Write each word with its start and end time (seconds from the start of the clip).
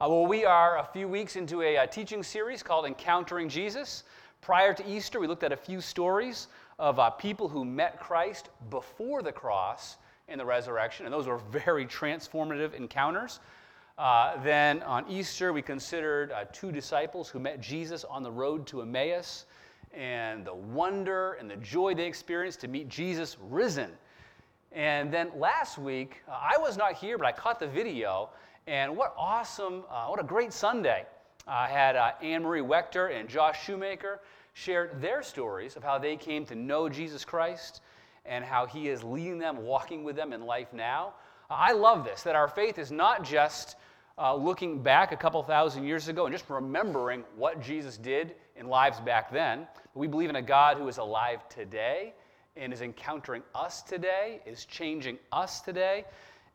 Uh, 0.00 0.08
well, 0.08 0.26
we 0.26 0.44
are 0.44 0.78
a 0.78 0.84
few 0.92 1.06
weeks 1.06 1.36
into 1.36 1.62
a, 1.62 1.76
a, 1.76 1.86
teaching 1.86 2.24
series 2.24 2.64
called 2.64 2.84
Encountering 2.84 3.48
Jesus. 3.48 4.02
Prior 4.40 4.74
to 4.74 4.84
Easter, 4.90 5.20
we 5.20 5.28
looked 5.28 5.44
at 5.44 5.52
a 5.52 5.56
few 5.56 5.80
stories 5.80 6.48
of 6.80 6.98
uh, 6.98 7.10
people 7.10 7.48
who 7.48 7.64
met 7.64 8.00
Christ 8.00 8.48
before 8.70 9.22
the 9.22 9.30
cross 9.30 9.98
and 10.26 10.40
the 10.40 10.44
resurrection, 10.44 11.06
and 11.06 11.12
those 11.12 11.28
were 11.28 11.38
very 11.38 11.86
transformative 11.86 12.74
encounters. 12.74 13.38
Uh, 13.96 14.42
then 14.42 14.82
on 14.82 15.08
Easter, 15.08 15.52
we 15.52 15.62
considered 15.62 16.32
uh, 16.32 16.46
two 16.52 16.72
disciples 16.72 17.28
who 17.28 17.38
met 17.38 17.60
Jesus 17.60 18.02
on 18.02 18.24
the 18.24 18.32
road 18.32 18.66
to 18.66 18.82
Emmaus 18.82 19.46
and 19.92 20.44
the 20.44 20.54
wonder 20.54 21.34
and 21.34 21.48
the 21.48 21.56
joy 21.58 21.94
they 21.94 22.06
experienced 22.06 22.60
to 22.62 22.66
meet 22.66 22.88
Jesus 22.88 23.36
risen. 23.48 23.92
And 24.72 25.12
then 25.12 25.30
last 25.36 25.78
week, 25.78 26.22
uh, 26.28 26.32
I 26.32 26.58
was 26.58 26.76
not 26.76 26.94
here, 26.94 27.16
but 27.16 27.28
I 27.28 27.32
caught 27.32 27.60
the 27.60 27.68
video, 27.68 28.30
and 28.66 28.96
what 28.96 29.14
awesome, 29.18 29.84
uh, 29.90 30.06
what 30.06 30.20
a 30.20 30.24
great 30.24 30.52
Sunday. 30.52 31.04
I 31.46 31.68
had 31.68 31.96
uh, 31.96 32.12
Anne 32.22 32.42
Marie 32.42 32.62
Wechter 32.62 33.18
and 33.18 33.28
Josh 33.28 33.64
Shoemaker 33.64 34.20
shared 34.54 35.00
their 35.00 35.22
stories 35.22 35.76
of 35.76 35.82
how 35.82 35.98
they 35.98 36.16
came 36.16 36.46
to 36.46 36.54
know 36.54 36.88
Jesus 36.88 37.24
Christ 37.24 37.82
and 38.24 38.44
how 38.44 38.64
he 38.64 38.88
is 38.88 39.04
leading 39.04 39.38
them, 39.38 39.58
walking 39.58 40.04
with 40.04 40.16
them 40.16 40.32
in 40.32 40.46
life 40.46 40.72
now. 40.72 41.12
I 41.50 41.72
love 41.72 42.04
this, 42.04 42.22
that 42.22 42.34
our 42.34 42.48
faith 42.48 42.78
is 42.78 42.90
not 42.90 43.22
just 43.22 43.76
uh, 44.16 44.34
looking 44.34 44.82
back 44.82 45.12
a 45.12 45.16
couple 45.16 45.42
thousand 45.42 45.84
years 45.84 46.08
ago 46.08 46.24
and 46.24 46.34
just 46.34 46.48
remembering 46.48 47.24
what 47.36 47.60
Jesus 47.60 47.98
did 47.98 48.34
in 48.56 48.68
lives 48.68 49.00
back 49.00 49.30
then. 49.30 49.66
But 49.92 50.00
we 50.00 50.06
believe 50.06 50.30
in 50.30 50.36
a 50.36 50.42
God 50.42 50.78
who 50.78 50.88
is 50.88 50.96
alive 50.96 51.46
today 51.50 52.14
and 52.56 52.72
is 52.72 52.80
encountering 52.80 53.42
us 53.54 53.82
today, 53.82 54.40
is 54.46 54.64
changing 54.64 55.18
us 55.32 55.60
today. 55.60 56.04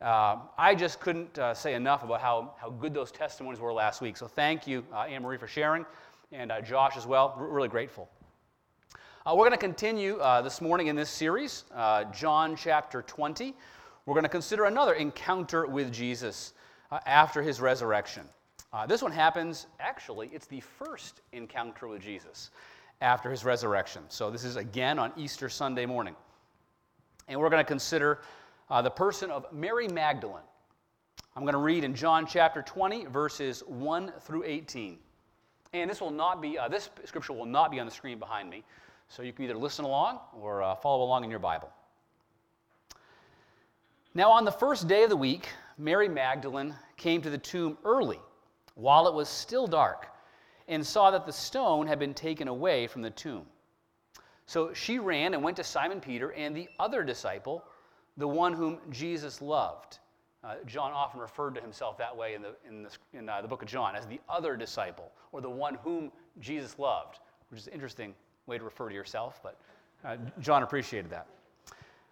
Uh, 0.00 0.38
I 0.56 0.74
just 0.74 0.98
couldn't 0.98 1.38
uh, 1.38 1.52
say 1.52 1.74
enough 1.74 2.02
about 2.02 2.22
how, 2.22 2.54
how 2.58 2.70
good 2.70 2.94
those 2.94 3.12
testimonies 3.12 3.60
were 3.60 3.70
last 3.70 4.00
week. 4.00 4.16
So 4.16 4.26
thank 4.26 4.66
you, 4.66 4.82
uh, 4.94 5.00
Anne 5.00 5.22
Marie, 5.22 5.36
for 5.36 5.46
sharing, 5.46 5.84
and 6.32 6.50
uh, 6.50 6.62
Josh 6.62 6.96
as 6.96 7.06
well. 7.06 7.36
We're 7.38 7.48
really 7.48 7.68
grateful. 7.68 8.08
Uh, 9.26 9.34
we're 9.36 9.44
going 9.44 9.52
to 9.52 9.58
continue 9.58 10.16
uh, 10.16 10.40
this 10.40 10.62
morning 10.62 10.86
in 10.86 10.96
this 10.96 11.10
series, 11.10 11.64
John 12.14 12.56
chapter 12.56 13.02
20. 13.02 13.54
We're 14.06 14.14
going 14.14 14.24
to 14.24 14.30
consider 14.30 14.64
another 14.64 14.94
encounter 14.94 15.66
with 15.66 15.92
Jesus 15.92 16.54
after 17.04 17.42
his 17.42 17.60
resurrection. 17.60 18.22
this 18.88 19.02
one 19.02 19.12
happens, 19.12 19.66
actually, 19.80 20.30
it's 20.32 20.46
the 20.46 20.60
first 20.60 21.20
encounter 21.32 21.88
with 21.88 22.00
Jesus 22.00 22.52
after 23.02 23.30
his 23.30 23.44
resurrection. 23.44 24.04
So 24.08 24.30
this 24.30 24.44
is 24.44 24.56
again 24.56 24.98
on 24.98 25.12
Easter 25.18 25.50
Sunday 25.50 25.84
morning. 25.84 26.16
And 27.28 27.38
we're 27.38 27.50
going 27.50 27.62
to 27.62 27.68
consider 27.68 28.20
uh, 28.70 28.80
the 28.80 28.90
person 28.90 29.30
of 29.30 29.46
Mary 29.52 29.88
Magdalene. 29.88 30.42
I'm 31.36 31.42
going 31.42 31.54
to 31.54 31.58
read 31.58 31.84
in 31.84 31.94
John 31.94 32.26
chapter 32.26 32.62
20, 32.62 33.06
verses 33.06 33.62
1 33.66 34.12
through 34.20 34.44
18. 34.44 34.98
And 35.72 35.90
this 35.90 36.00
will 36.00 36.10
not 36.10 36.40
be, 36.40 36.58
uh, 36.58 36.68
this 36.68 36.90
scripture 37.04 37.32
will 37.32 37.46
not 37.46 37.70
be 37.70 37.80
on 37.80 37.86
the 37.86 37.92
screen 37.92 38.18
behind 38.18 38.50
me. 38.50 38.64
So 39.08 39.22
you 39.22 39.32
can 39.32 39.44
either 39.44 39.56
listen 39.56 39.84
along 39.84 40.20
or 40.32 40.62
uh, 40.62 40.74
follow 40.76 41.04
along 41.04 41.24
in 41.24 41.30
your 41.30 41.38
Bible. 41.38 41.70
Now, 44.14 44.30
on 44.30 44.44
the 44.44 44.52
first 44.52 44.88
day 44.88 45.04
of 45.04 45.10
the 45.10 45.16
week, 45.16 45.48
Mary 45.78 46.08
Magdalene 46.08 46.74
came 46.96 47.22
to 47.22 47.30
the 47.30 47.38
tomb 47.38 47.78
early, 47.84 48.18
while 48.74 49.06
it 49.06 49.14
was 49.14 49.28
still 49.28 49.66
dark 49.66 50.08
and 50.68 50.84
saw 50.84 51.10
that 51.10 51.26
the 51.26 51.32
stone 51.32 51.86
had 51.86 51.98
been 51.98 52.14
taken 52.14 52.48
away 52.48 52.86
from 52.86 53.02
the 53.02 53.10
tomb. 53.10 53.46
So 54.46 54.72
she 54.74 54.98
ran 54.98 55.34
and 55.34 55.42
went 55.42 55.56
to 55.58 55.64
Simon 55.64 56.00
Peter 56.00 56.32
and 56.32 56.56
the 56.56 56.68
other 56.80 57.04
disciple, 57.04 57.64
the 58.20 58.28
one 58.28 58.52
whom 58.52 58.78
Jesus 58.90 59.42
loved. 59.42 59.98
Uh, 60.42 60.54
John 60.66 60.92
often 60.92 61.20
referred 61.20 61.54
to 61.56 61.60
himself 61.60 61.98
that 61.98 62.16
way 62.16 62.34
in, 62.34 62.42
the, 62.42 62.54
in, 62.66 62.82
the, 62.82 62.90
in 63.12 63.28
uh, 63.28 63.42
the 63.42 63.48
book 63.48 63.62
of 63.62 63.68
John 63.68 63.94
as 63.94 64.06
the 64.06 64.20
other 64.28 64.56
disciple, 64.56 65.12
or 65.32 65.40
the 65.40 65.50
one 65.50 65.76
whom 65.82 66.10
Jesus 66.40 66.78
loved, 66.78 67.18
which 67.50 67.60
is 67.60 67.66
an 67.66 67.74
interesting 67.74 68.14
way 68.46 68.56
to 68.56 68.64
refer 68.64 68.88
to 68.88 68.94
yourself, 68.94 69.40
but 69.42 69.58
uh, 70.04 70.16
John 70.40 70.62
appreciated 70.62 71.10
that. 71.10 71.26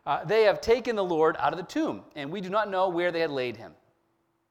Uh, 0.06 0.24
they 0.24 0.42
have 0.42 0.60
taken 0.60 0.96
the 0.96 1.04
Lord 1.04 1.36
out 1.38 1.52
of 1.52 1.58
the 1.58 1.64
tomb, 1.64 2.02
and 2.16 2.30
we 2.30 2.40
do 2.40 2.50
not 2.50 2.70
know 2.70 2.88
where 2.88 3.10
they 3.10 3.20
had 3.20 3.30
laid 3.30 3.56
him. 3.56 3.72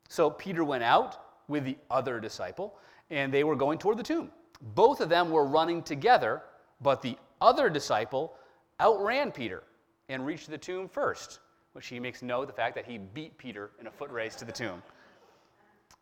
So 0.10 0.30
Peter 0.30 0.64
went 0.64 0.84
out 0.84 1.18
with 1.48 1.66
the 1.66 1.78
other 1.90 2.20
disciple 2.20 2.78
and 3.10 3.34
they 3.34 3.44
were 3.44 3.56
going 3.56 3.78
toward 3.78 3.98
the 3.98 4.04
tomb. 4.04 4.32
Both 4.76 5.02
of 5.02 5.10
them 5.10 5.30
were 5.30 5.46
running 5.46 5.82
together, 5.82 6.44
but 6.82 7.02
the 7.02 7.18
other 7.42 7.70
disciple 7.70 8.34
outran 8.82 9.32
Peter 9.32 9.64
and 10.10 10.26
reached 10.26 10.50
the 10.50 10.58
tomb 10.58 10.88
first, 10.88 11.40
which 11.78 11.90
he 11.90 12.00
makes 12.00 12.24
note 12.24 12.48
the 12.48 12.54
fact 12.54 12.74
that 12.74 12.88
he 12.88 12.98
beat 12.98 13.38
Peter 13.38 13.70
in 13.80 13.86
a 13.86 13.92
foot 13.92 14.10
race 14.10 14.34
to 14.34 14.46
the 14.46 14.52
tomb. 14.52 14.82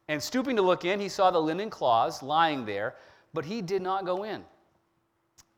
And 0.08 0.24
stooping 0.24 0.56
to 0.56 0.62
look 0.62 0.86
in, 0.86 1.02
he 1.02 1.10
saw 1.10 1.32
the 1.32 1.42
linen 1.42 1.70
cloths 1.70 2.24
lying 2.24 2.66
there, 2.66 2.96
but 3.34 3.44
he 3.44 3.62
did 3.62 3.82
not 3.82 4.06
go 4.06 4.24
in. 4.24 4.46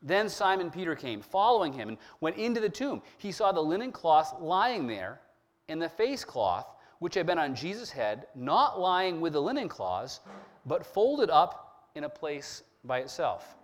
Then 0.02 0.28
Simon 0.28 0.72
Peter 0.72 0.96
came, 0.96 1.22
following 1.22 1.72
him, 1.72 1.90
and 1.90 1.98
went 2.20 2.36
into 2.36 2.60
the 2.60 2.68
tomb. 2.68 3.00
He 3.18 3.30
saw 3.30 3.52
the 3.52 3.60
linen 3.60 3.92
cloths 3.92 4.34
lying 4.40 4.88
there, 4.88 5.20
and 5.68 5.80
the 5.80 5.88
face 5.88 6.24
cloth, 6.24 6.66
which 6.98 7.14
had 7.14 7.24
been 7.24 7.38
on 7.38 7.54
Jesus' 7.54 7.92
head, 7.92 8.26
not 8.34 8.80
lying 8.80 9.20
with 9.20 9.34
the 9.34 9.40
linen 9.40 9.68
cloths, 9.68 10.18
but 10.66 10.84
folded 10.84 11.30
up 11.30 11.90
in 11.94 12.02
a 12.02 12.08
place 12.08 12.64
by 12.82 12.98
itself, 12.98 13.56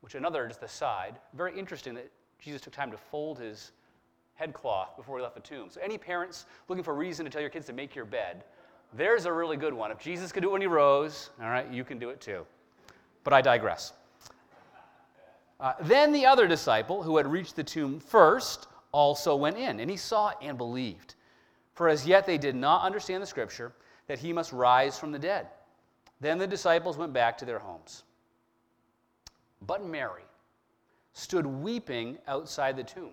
which 0.00 0.14
another 0.14 0.48
is 0.48 0.56
the 0.56 0.68
side. 0.68 1.16
Very 1.34 1.58
interesting 1.58 1.92
that 1.96 2.10
Jesus 2.38 2.62
took 2.62 2.72
time 2.72 2.90
to 2.92 2.96
fold 2.96 3.38
his 3.38 3.72
headcloth 4.34 4.96
before 4.96 5.18
he 5.18 5.22
left 5.22 5.34
the 5.34 5.40
tomb. 5.40 5.68
So, 5.70 5.80
any 5.80 5.98
parents 5.98 6.46
looking 6.68 6.84
for 6.84 6.92
a 6.92 6.96
reason 6.96 7.24
to 7.24 7.30
tell 7.30 7.40
your 7.40 7.50
kids 7.50 7.66
to 7.66 7.72
make 7.72 7.94
your 7.94 8.04
bed, 8.04 8.44
there's 8.94 9.26
a 9.26 9.32
really 9.32 9.56
good 9.56 9.74
one. 9.74 9.90
If 9.90 9.98
Jesus 9.98 10.32
could 10.32 10.42
do 10.42 10.50
it 10.50 10.52
when 10.52 10.60
he 10.60 10.66
rose, 10.66 11.30
all 11.40 11.48
right, 11.48 11.70
you 11.70 11.84
can 11.84 11.98
do 11.98 12.10
it 12.10 12.20
too. 12.20 12.44
But 13.24 13.32
I 13.32 13.40
digress. 13.40 13.92
Uh, 15.60 15.74
then 15.82 16.12
the 16.12 16.26
other 16.26 16.48
disciple, 16.48 17.02
who 17.02 17.16
had 17.16 17.26
reached 17.26 17.56
the 17.56 17.62
tomb 17.62 18.00
first, 18.00 18.66
also 18.90 19.36
went 19.36 19.56
in, 19.56 19.80
and 19.80 19.90
he 19.90 19.96
saw 19.96 20.32
and 20.42 20.58
believed. 20.58 21.14
For 21.74 21.88
as 21.88 22.06
yet 22.06 22.26
they 22.26 22.36
did 22.36 22.56
not 22.56 22.82
understand 22.82 23.22
the 23.22 23.26
scripture 23.26 23.72
that 24.08 24.18
he 24.18 24.32
must 24.32 24.52
rise 24.52 24.98
from 24.98 25.12
the 25.12 25.18
dead. 25.18 25.46
Then 26.20 26.38
the 26.38 26.46
disciples 26.46 26.98
went 26.98 27.12
back 27.12 27.38
to 27.38 27.44
their 27.44 27.58
homes. 27.58 28.02
But 29.66 29.84
Mary 29.84 30.24
stood 31.12 31.46
weeping 31.46 32.18
outside 32.26 32.76
the 32.76 32.84
tomb. 32.84 33.12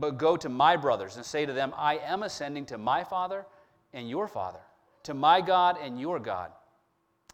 But 0.00 0.16
go 0.16 0.36
to 0.38 0.48
my 0.48 0.76
brothers 0.76 1.16
and 1.16 1.24
say 1.24 1.44
to 1.44 1.52
them, 1.52 1.74
I 1.76 1.98
am 1.98 2.22
ascending 2.22 2.64
to 2.66 2.78
my 2.78 3.04
Father 3.04 3.44
and 3.92 4.08
your 4.08 4.26
Father, 4.26 4.60
to 5.02 5.12
my 5.12 5.42
God 5.42 5.76
and 5.80 6.00
your 6.00 6.18
God. 6.18 6.52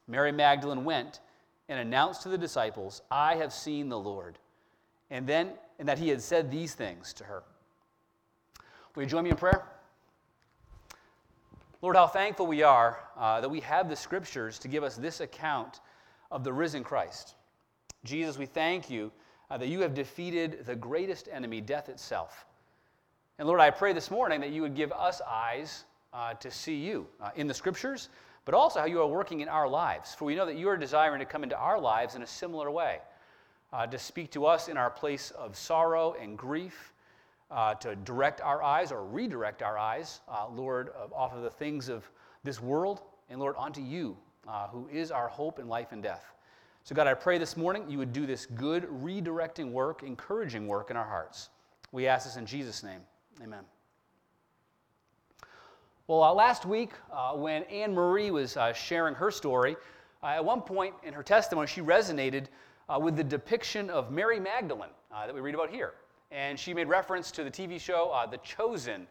Mary 0.08 0.32
Magdalene 0.32 0.84
went 0.84 1.20
and 1.68 1.78
announced 1.78 2.22
to 2.22 2.28
the 2.28 2.38
disciples, 2.38 3.02
I 3.08 3.36
have 3.36 3.52
seen 3.52 3.88
the 3.88 3.98
Lord. 3.98 4.38
And 5.10 5.26
then, 5.26 5.52
and 5.78 5.88
that 5.88 5.98
he 5.98 6.08
had 6.08 6.20
said 6.20 6.50
these 6.50 6.74
things 6.74 7.12
to 7.14 7.24
her. 7.24 7.44
Will 8.94 9.04
you 9.04 9.08
join 9.08 9.22
me 9.22 9.30
in 9.30 9.36
prayer? 9.36 9.64
Lord, 11.82 11.94
how 11.94 12.08
thankful 12.08 12.48
we 12.48 12.64
are 12.64 12.98
uh, 13.16 13.40
that 13.40 13.48
we 13.48 13.60
have 13.60 13.88
the 13.88 13.94
scriptures 13.94 14.58
to 14.58 14.68
give 14.68 14.82
us 14.82 14.96
this 14.96 15.20
account 15.20 15.80
of 16.32 16.42
the 16.42 16.52
risen 16.52 16.82
Christ. 16.82 17.34
Jesus, 18.02 18.38
we 18.38 18.46
thank 18.46 18.90
you 18.90 19.12
uh, 19.50 19.58
that 19.58 19.68
you 19.68 19.80
have 19.80 19.94
defeated 19.94 20.66
the 20.66 20.74
greatest 20.74 21.28
enemy, 21.30 21.60
death 21.60 21.88
itself. 21.88 22.46
And 23.38 23.46
Lord, 23.46 23.60
I 23.60 23.70
pray 23.70 23.92
this 23.92 24.10
morning 24.10 24.40
that 24.40 24.50
you 24.50 24.62
would 24.62 24.74
give 24.74 24.92
us 24.92 25.20
eyes 25.28 25.84
uh, 26.12 26.34
to 26.34 26.50
see 26.50 26.74
you 26.76 27.06
uh, 27.20 27.30
in 27.36 27.46
the 27.46 27.54
scriptures, 27.54 28.08
but 28.44 28.54
also 28.54 28.80
how 28.80 28.86
you 28.86 29.00
are 29.00 29.06
working 29.06 29.40
in 29.40 29.48
our 29.48 29.68
lives. 29.68 30.14
For 30.14 30.24
we 30.24 30.34
know 30.34 30.46
that 30.46 30.56
you 30.56 30.68
are 30.68 30.76
desiring 30.76 31.20
to 31.20 31.26
come 31.26 31.42
into 31.42 31.56
our 31.56 31.78
lives 31.78 32.14
in 32.14 32.22
a 32.22 32.26
similar 32.26 32.70
way. 32.70 33.00
uh, 33.72 33.86
to 33.86 33.98
speak 33.98 34.30
to 34.32 34.46
us 34.46 34.68
in 34.68 34.76
our 34.76 34.90
place 34.90 35.30
of 35.32 35.56
sorrow 35.56 36.14
and 36.20 36.38
grief, 36.38 36.92
uh, 37.50 37.74
to 37.74 37.94
direct 37.96 38.40
our 38.40 38.62
eyes 38.62 38.90
or 38.90 39.04
redirect 39.04 39.62
our 39.62 39.78
eyes, 39.78 40.20
uh, 40.28 40.46
Lord, 40.48 40.90
off 41.14 41.34
of 41.34 41.42
the 41.42 41.50
things 41.50 41.88
of 41.88 42.08
this 42.42 42.60
world, 42.60 43.02
and 43.28 43.38
Lord, 43.40 43.56
onto 43.56 43.80
you, 43.80 44.16
uh, 44.48 44.68
who 44.68 44.88
is 44.88 45.10
our 45.10 45.28
hope 45.28 45.58
in 45.58 45.68
life 45.68 45.92
and 45.92 46.02
death. 46.02 46.32
So, 46.84 46.94
God, 46.94 47.06
I 47.06 47.14
pray 47.14 47.38
this 47.38 47.56
morning 47.56 47.84
you 47.88 47.98
would 47.98 48.12
do 48.12 48.26
this 48.26 48.46
good, 48.46 48.84
redirecting 48.84 49.72
work, 49.72 50.02
encouraging 50.04 50.66
work 50.68 50.90
in 50.90 50.96
our 50.96 51.06
hearts. 51.06 51.50
We 51.92 52.06
ask 52.06 52.26
this 52.26 52.36
in 52.36 52.46
Jesus' 52.46 52.82
name. 52.82 53.00
Amen. 53.42 53.64
Well, 56.06 56.22
uh, 56.22 56.32
last 56.32 56.64
week, 56.64 56.92
uh, 57.12 57.32
when 57.32 57.64
Anne 57.64 57.92
Marie 57.92 58.30
was 58.30 58.56
uh, 58.56 58.72
sharing 58.72 59.14
her 59.14 59.30
story, 59.30 59.76
uh, 60.22 60.26
at 60.28 60.44
one 60.44 60.62
point 60.62 60.94
in 61.02 61.12
her 61.12 61.22
testimony, 61.22 61.66
she 61.66 61.82
resonated 61.82 62.46
uh, 62.88 62.98
with 62.98 63.16
the 63.16 63.24
depiction 63.24 63.90
of 63.90 64.10
Mary 64.10 64.40
Magdalene 64.40 64.90
uh, 65.12 65.26
that 65.26 65.34
we 65.34 65.40
read 65.40 65.54
about 65.54 65.68
here. 65.68 65.94
And 66.30 66.58
she 66.58 66.72
made 66.72 66.88
reference 66.88 67.30
to 67.32 67.44
the 67.44 67.50
TV 67.50 67.78
show 67.78 68.26
The 68.30 68.38
Chosen 68.38 69.06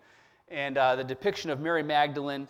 and 0.49 0.75
the 0.75 1.03
depiction 1.07 1.49
of 1.49 1.59
Mary 1.59 1.83
Magdalene 1.83 2.47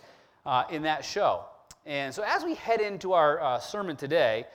in 0.71 0.81
that 0.83 1.03
show. 1.03 1.45
And 1.85 2.13
so, 2.13 2.23
as 2.25 2.43
we 2.43 2.55
head 2.55 2.81
into 2.81 3.13
our 3.13 3.59
sermon 3.61 3.95
today, 3.95 4.45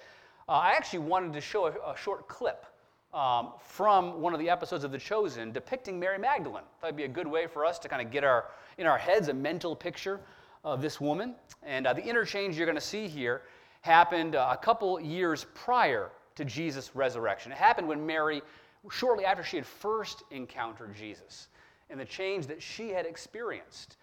I 0.48 0.72
actually 0.72 1.00
wanted 1.00 1.32
to 1.34 1.40
show 1.40 1.66
a, 1.66 1.92
a 1.92 1.96
short 1.96 2.26
clip 2.26 2.66
um, 3.12 3.52
from 3.60 4.20
one 4.20 4.32
of 4.32 4.40
the 4.40 4.48
episodes 4.48 4.84
of 4.84 4.92
The 4.92 4.98
Chosen 4.98 5.52
depicting 5.52 5.98
Mary 5.98 6.18
Magdalene. 6.18 6.64
That'd 6.80 6.96
be 6.96 7.04
a 7.04 7.08
good 7.08 7.26
way 7.26 7.46
for 7.46 7.64
us 7.64 7.78
to 7.80 7.88
kind 7.88 8.00
of 8.00 8.10
get 8.10 8.24
our, 8.24 8.46
in 8.78 8.86
our 8.86 8.98
heads 8.98 9.28
a 9.28 9.34
mental 9.34 9.74
picture 9.74 10.20
of 10.64 10.82
this 10.82 11.00
woman. 11.00 11.34
And 11.62 11.86
uh, 11.86 11.92
the 11.92 12.04
interchange 12.04 12.56
you're 12.56 12.66
going 12.66 12.76
to 12.76 12.80
see 12.80 13.08
here 13.08 13.42
happened 13.80 14.36
uh, 14.36 14.48
a 14.52 14.56
couple 14.56 15.00
years 15.00 15.46
prior 15.54 16.10
to 16.36 16.44
Jesus' 16.44 16.94
resurrection. 16.94 17.52
It 17.52 17.58
happened 17.58 17.88
when 17.88 18.04
Mary, 18.06 18.42
shortly 18.90 19.24
after 19.24 19.42
she 19.42 19.56
had 19.56 19.66
first 19.66 20.22
encountered 20.30 20.94
Jesus, 20.94 21.48
and 21.88 21.98
the 21.98 22.04
change 22.04 22.46
that 22.46 22.62
she 22.62 22.90
had 22.90 23.06
experienced. 23.06 23.96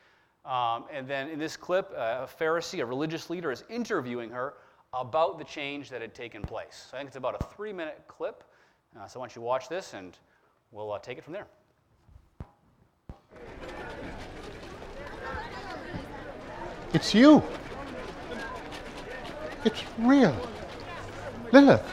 Um, 0.46 0.86
and 0.92 1.08
then 1.08 1.30
in 1.30 1.40
this 1.40 1.58
clip, 1.58 1.92
uh, 1.96 2.26
a 2.26 2.44
Pharisee, 2.44 2.82
a 2.82 2.86
religious 2.86 3.30
leader, 3.30 3.52
is 3.52 3.64
interviewing 3.70 4.30
her 4.32 4.56
about 4.94 5.38
the 5.38 5.44
change 5.44 5.90
that 5.90 6.02
had 6.02 6.16
taken 6.16 6.42
place. 6.42 6.88
So 6.90 6.98
I 6.98 7.00
think 7.00 7.08
it's 7.08 7.18
about 7.18 7.36
a 7.42 7.46
three 7.56 7.74
minute 7.74 8.02
clip. 8.08 8.44
Uh, 8.96 9.08
so 9.08 9.20
why 9.20 9.26
don't 9.26 9.36
you 9.36 9.42
watch 9.42 9.70
this 9.70 9.94
and 9.94 10.18
we'll 10.72 10.92
uh, 10.92 11.00
take 11.00 11.18
it 11.18 11.24
from 11.24 11.34
there. 11.34 11.48
It's 16.94 17.14
you. 17.14 17.44
It's 19.66 19.84
real. 20.00 20.36
Lilith. 21.52 21.84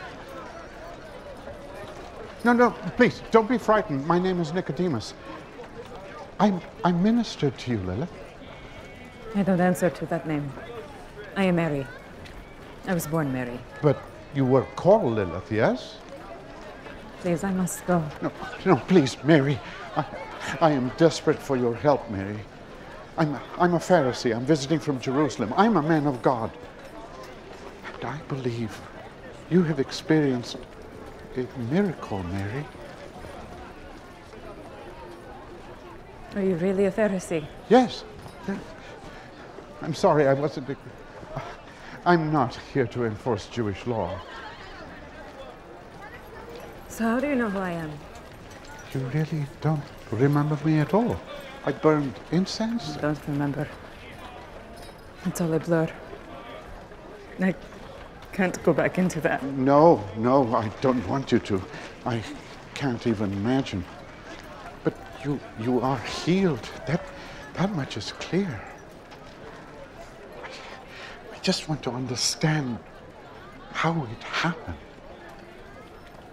No, 2.45 2.53
no, 2.53 2.71
please, 2.97 3.23
don't 3.31 3.49
be 3.49 3.59
frightened. 3.59 4.07
My 4.07 4.19
name 4.19 4.41
is 4.41 4.53
Nicodemus. 4.53 5.15
I'm, 6.39 6.61
I 6.85 6.93
ministered 6.93 7.57
to 7.59 7.71
you, 7.73 7.79
Lilith. 7.79 8.13
I 9.35 9.43
don't 9.43 9.61
answer 9.61 9.91
to 9.91 10.07
that 10.07 10.27
name. 10.29 10.53
I 11.37 11.45
am 11.45 11.57
Mary. 11.57 11.87
I 12.87 12.95
was 12.95 13.07
born 13.07 13.33
Mary. 13.33 13.59
But 13.83 14.01
you 14.35 14.45
were 14.45 14.63
called 14.77 15.15
Lilith, 15.15 15.51
yes? 15.51 15.97
Please, 17.25 17.43
I 17.43 17.53
must 17.53 17.87
go. 17.87 18.05
No, 18.21 18.31
no, 18.67 18.77
please, 18.77 19.17
Mary. 19.25 19.59
I, 19.97 20.05
I 20.61 20.71
am 20.73 20.93
desperate 20.99 21.39
for 21.39 21.57
your 21.57 21.75
help, 21.75 22.11
Mary. 22.11 22.39
I'm, 23.17 23.39
I'm 23.57 23.73
a 23.73 23.79
Pharisee. 23.79 24.37
I'm 24.37 24.45
visiting 24.45 24.79
from 24.79 25.01
Jerusalem. 25.01 25.55
I'm 25.57 25.79
a 25.79 25.83
man 25.83 26.07
of 26.07 26.21
God. 26.21 26.51
And 27.95 28.05
I 28.05 28.19
believe 28.29 28.79
you 29.49 29.63
have 29.63 29.81
experienced 29.81 30.59
a 31.39 31.47
miracle, 31.73 32.23
Mary. 32.25 32.67
Are 36.35 36.43
you 36.43 36.57
really 36.57 36.85
a 36.85 36.93
Pharisee? 36.93 37.47
Yes. 37.71 38.05
I'm 39.81 39.95
sorry, 39.95 40.29
I 40.29 40.35
wasn't. 40.35 40.77
I'm 42.05 42.31
not 42.31 42.59
here 42.75 42.87
to 42.89 43.07
enforce 43.07 43.47
Jewish 43.47 43.87
law. 43.87 44.21
So 46.95 47.03
how 47.03 47.19
do 47.19 47.27
you 47.27 47.35
know 47.35 47.51
who 47.51 47.59
I 47.59 47.73
am? 47.73 47.91
You 48.93 49.01
really 49.13 49.47
don't 49.61 49.83
remember 50.13 50.57
me 50.65 50.79
at 50.79 50.95
all. 50.95 51.21
I 51.67 51.73
burned 51.73 52.15
incense. 52.31 52.97
I 52.97 53.01
don't 53.01 53.27
remember. 53.27 53.67
It's 55.27 55.41
all 55.41 55.53
a 55.53 55.59
blur. 55.59 55.89
I 57.41 57.53
can't 58.33 58.63
go 58.63 58.73
back 58.73 58.97
into 58.97 59.21
that. 59.23 59.43
No, 59.43 60.05
no, 60.17 60.55
I 60.55 60.69
don't 60.81 61.05
want 61.09 61.33
you 61.33 61.41
to. 61.41 61.61
I 62.07 62.23
can't 62.75 63.05
even 63.09 63.33
imagine. 63.33 63.85
But 64.85 64.95
you 65.25 65.41
you 65.59 65.81
are 65.81 65.99
healed. 65.99 66.71
That 66.87 67.03
that 67.55 67.75
much 67.75 67.97
is 67.97 68.13
clear. 68.13 68.61
I, 70.45 70.49
I 71.35 71.39
just 71.43 71.69
want 71.69 71.83
to 71.83 71.91
understand 71.91 72.79
how 73.73 74.05
it 74.05 74.23
happened. 74.23 74.79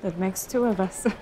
That 0.01 0.17
makes 0.17 0.45
two 0.45 0.65
of 0.65 0.79
us. 0.79 1.05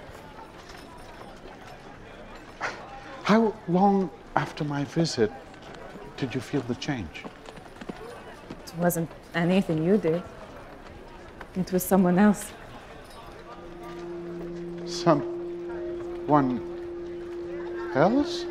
How 3.23 3.53
long 3.67 4.09
after 4.35 4.63
my 4.63 4.85
visit 4.85 5.31
did 6.17 6.33
you 6.33 6.41
feel 6.41 6.61
the 6.61 6.75
change? 6.75 7.25
It 8.65 8.73
wasn't 8.77 9.09
anything 9.35 9.83
you 9.83 9.97
did. 9.97 10.23
It 11.55 11.71
was 11.73 11.83
someone 11.83 12.17
else. 12.17 12.51
Someone 14.85 16.61
else? 17.93 18.45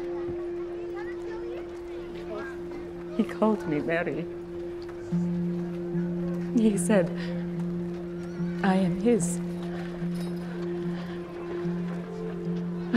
He 3.16 3.24
called 3.24 3.66
me 3.66 3.80
Mary. 3.80 4.26
He 6.56 6.76
said, 6.76 7.10
I 8.62 8.76
am 8.76 9.00
his. 9.00 9.40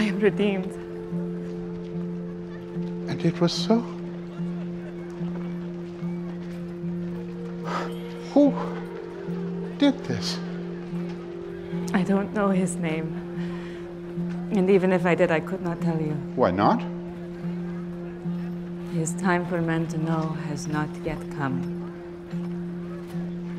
I 0.01 0.05
am 0.05 0.19
redeemed. 0.19 0.73
And 3.07 3.23
it 3.23 3.39
was 3.39 3.53
so? 3.53 3.81
Who 8.33 8.51
did 9.77 10.03
this? 10.05 10.39
I 11.93 12.01
don't 12.01 12.33
know 12.33 12.49
his 12.49 12.77
name. 12.77 13.13
And 14.53 14.71
even 14.71 14.91
if 14.91 15.05
I 15.05 15.13
did, 15.13 15.29
I 15.29 15.39
could 15.39 15.61
not 15.61 15.79
tell 15.81 16.01
you. 16.01 16.13
Why 16.35 16.49
not? 16.49 16.81
His 18.95 19.13
time 19.13 19.45
for 19.45 19.61
men 19.61 19.85
to 19.89 19.99
know 19.99 20.29
has 20.49 20.65
not 20.65 20.89
yet 21.05 21.21
come. 21.37 21.61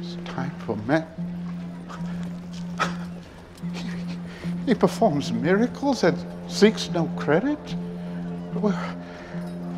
It's 0.00 0.16
time 0.28 0.50
for 0.66 0.74
men. 0.88 1.06
He 4.66 4.74
performs 4.74 5.32
miracles 5.32 6.04
and 6.04 6.16
seeks 6.48 6.90
no 6.90 7.06
credit? 7.16 7.58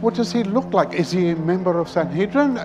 What 0.00 0.14
does 0.14 0.32
he 0.32 0.42
look 0.42 0.72
like? 0.74 0.92
Is 0.92 1.10
he 1.10 1.30
a 1.30 1.36
member 1.36 1.78
of 1.78 1.88
Sanhedrin? 1.88 2.58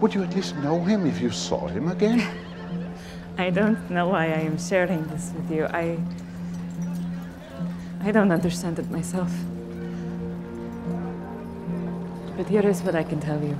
Would 0.00 0.14
you 0.14 0.24
at 0.24 0.34
least 0.34 0.56
know 0.56 0.82
him 0.82 1.06
if 1.06 1.20
you 1.20 1.30
saw 1.30 1.68
him 1.68 1.88
again? 1.88 2.26
I 3.38 3.50
don't 3.50 3.90
know 3.90 4.08
why 4.08 4.24
I 4.26 4.40
am 4.40 4.58
sharing 4.58 5.06
this 5.08 5.32
with 5.36 5.50
you. 5.50 5.66
I. 5.66 5.98
I 8.00 8.10
don't 8.10 8.32
understand 8.32 8.78
it 8.78 8.90
myself. 8.90 9.32
But 12.36 12.48
here 12.48 12.66
is 12.66 12.82
what 12.82 12.94
I 12.94 13.02
can 13.02 13.20
tell 13.20 13.42
you 13.42 13.56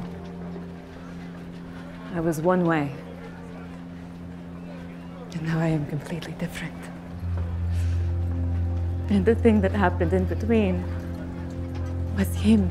I 2.15 2.21
was 2.21 2.41
one 2.41 2.65
way, 2.65 2.93
and 5.33 5.43
now 5.43 5.59
I 5.59 5.69
am 5.69 5.87
completely 5.87 6.33
different. 6.33 6.96
And 9.09 9.25
the 9.25 9.35
thing 9.35 9.61
that 9.61 9.73
happened 9.73 10.13
in 10.13 10.25
between 10.25 10.85
was 12.17 12.35
him. 12.35 12.71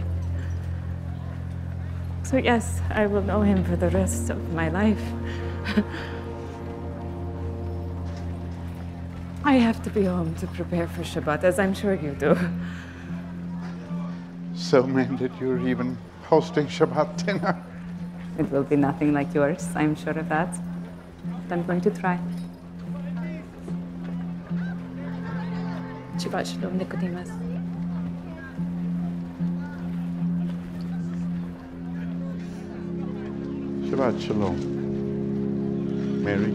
So, 2.23 2.37
yes, 2.37 2.81
I 2.89 3.05
will 3.05 3.21
know 3.21 3.41
him 3.41 3.63
for 3.63 3.75
the 3.75 3.89
rest 3.89 4.29
of 4.29 4.53
my 4.53 4.69
life. 4.69 5.01
I 9.45 9.53
have 9.53 9.81
to 9.83 9.89
be 9.91 10.05
home 10.05 10.33
to 10.35 10.47
prepare 10.47 10.87
for 10.87 11.03
Shabbat, 11.03 11.43
as 11.43 11.59
I'm 11.59 11.73
sure 11.75 11.93
you 11.93 12.13
do. 12.13 12.35
So, 14.55 14.83
man, 14.83 15.17
that 15.17 15.31
you're 15.39 15.59
even 15.67 15.97
hosting 16.23 16.65
Shabbat 16.65 17.25
dinner. 17.25 17.61
It 18.39 18.51
will 18.51 18.63
be 18.63 18.75
nothing 18.75 19.13
like 19.13 19.33
yours, 19.33 19.69
I'm 19.75 19.95
sure 19.95 20.17
of 20.17 20.27
that. 20.29 20.57
But 21.47 21.53
I'm 21.53 21.65
going 21.65 21.81
to 21.81 21.91
try. 21.91 22.19
Shabbat 26.17 26.45
Shalom, 26.47 26.77
Nicodemus. 26.77 27.27
Shabbat 33.89 34.21
Shalom. 34.25 34.75
Mary. 36.23 36.51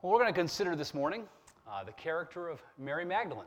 Well, 0.00 0.12
we're 0.12 0.18
going 0.18 0.26
to 0.26 0.32
consider 0.32 0.74
this 0.74 0.94
morning 0.94 1.24
uh, 1.70 1.84
the 1.84 1.92
character 1.92 2.48
of 2.48 2.62
Mary 2.78 3.04
Magdalene 3.04 3.44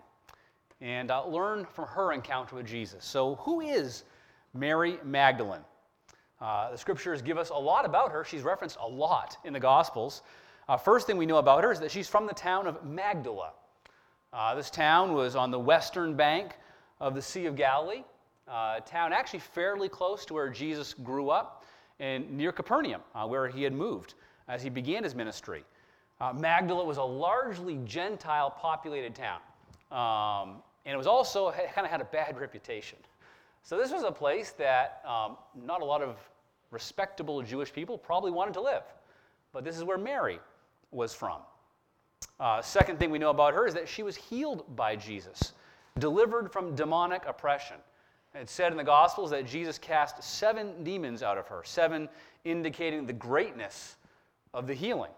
and 0.79 1.09
uh, 1.09 1.25
learn 1.25 1.65
from 1.65 1.87
her 1.87 2.11
encounter 2.11 2.55
with 2.55 2.67
Jesus. 2.67 3.03
So, 3.03 3.35
who 3.35 3.61
is 3.61 4.03
Mary 4.53 4.99
Magdalene? 5.03 5.65
Uh, 6.39 6.69
the 6.69 6.77
scriptures 6.77 7.23
give 7.23 7.39
us 7.39 7.49
a 7.49 7.55
lot 7.57 7.83
about 7.83 8.11
her. 8.11 8.23
She's 8.23 8.43
referenced 8.43 8.77
a 8.79 8.87
lot 8.87 9.37
in 9.43 9.53
the 9.53 9.59
Gospels. 9.59 10.21
Uh, 10.71 10.77
first 10.77 11.05
thing 11.05 11.17
we 11.17 11.25
know 11.25 11.35
about 11.35 11.65
her 11.65 11.71
is 11.73 11.81
that 11.81 11.91
she's 11.91 12.07
from 12.07 12.25
the 12.25 12.33
town 12.33 12.65
of 12.65 12.85
Magdala. 12.85 13.51
Uh, 14.31 14.55
this 14.55 14.69
town 14.69 15.11
was 15.11 15.35
on 15.35 15.51
the 15.51 15.59
western 15.59 16.15
bank 16.15 16.55
of 17.01 17.13
the 17.13 17.21
Sea 17.21 17.45
of 17.47 17.57
Galilee, 17.57 18.05
uh, 18.47 18.75
a 18.77 18.81
town 18.85 19.11
actually 19.11 19.39
fairly 19.39 19.89
close 19.89 20.23
to 20.23 20.33
where 20.33 20.47
Jesus 20.47 20.93
grew 20.93 21.29
up 21.29 21.65
and 21.99 22.31
near 22.31 22.53
Capernaum, 22.53 23.01
uh, 23.13 23.27
where 23.27 23.49
he 23.49 23.63
had 23.63 23.73
moved 23.73 24.13
as 24.47 24.63
he 24.63 24.69
began 24.69 25.03
his 25.03 25.13
ministry. 25.13 25.65
Uh, 26.21 26.31
Magdala 26.31 26.85
was 26.85 26.95
a 26.95 27.03
largely 27.03 27.77
Gentile 27.83 28.49
populated 28.49 29.13
town, 29.13 29.41
um, 29.91 30.63
and 30.85 30.93
it 30.93 30.97
was 30.97 31.05
also 31.05 31.51
kind 31.51 31.83
of 31.83 31.91
had 31.91 31.99
a 31.99 32.05
bad 32.05 32.39
reputation. 32.39 32.97
So 33.61 33.77
this 33.77 33.91
was 33.91 34.03
a 34.03 34.11
place 34.11 34.51
that 34.51 35.03
um, 35.05 35.35
not 35.65 35.81
a 35.81 35.85
lot 35.85 36.01
of 36.01 36.15
respectable 36.71 37.41
Jewish 37.41 37.73
people 37.73 37.97
probably 37.97 38.31
wanted 38.31 38.53
to 38.53 38.61
live. 38.61 38.83
But 39.51 39.65
this 39.65 39.77
is 39.77 39.83
where 39.83 39.97
Mary 39.97 40.39
was 40.91 41.13
from. 41.13 41.39
Uh, 42.39 42.61
second 42.61 42.99
thing 42.99 43.11
we 43.11 43.19
know 43.19 43.29
about 43.29 43.53
her 43.53 43.67
is 43.67 43.73
that 43.73 43.87
she 43.87 44.03
was 44.03 44.15
healed 44.15 44.75
by 44.75 44.95
Jesus, 44.95 45.53
delivered 45.99 46.51
from 46.51 46.75
demonic 46.75 47.23
oppression. 47.27 47.77
It's 48.33 48.51
said 48.51 48.71
in 48.71 48.77
the 48.77 48.83
Gospels 48.83 49.31
that 49.31 49.45
Jesus 49.45 49.77
cast 49.77 50.23
seven 50.23 50.83
demons 50.83 51.21
out 51.21 51.37
of 51.37 51.47
her, 51.47 51.61
seven 51.65 52.07
indicating 52.45 53.05
the 53.05 53.13
greatness 53.13 53.97
of 54.53 54.67
the 54.67 54.73
healing. 54.73 55.11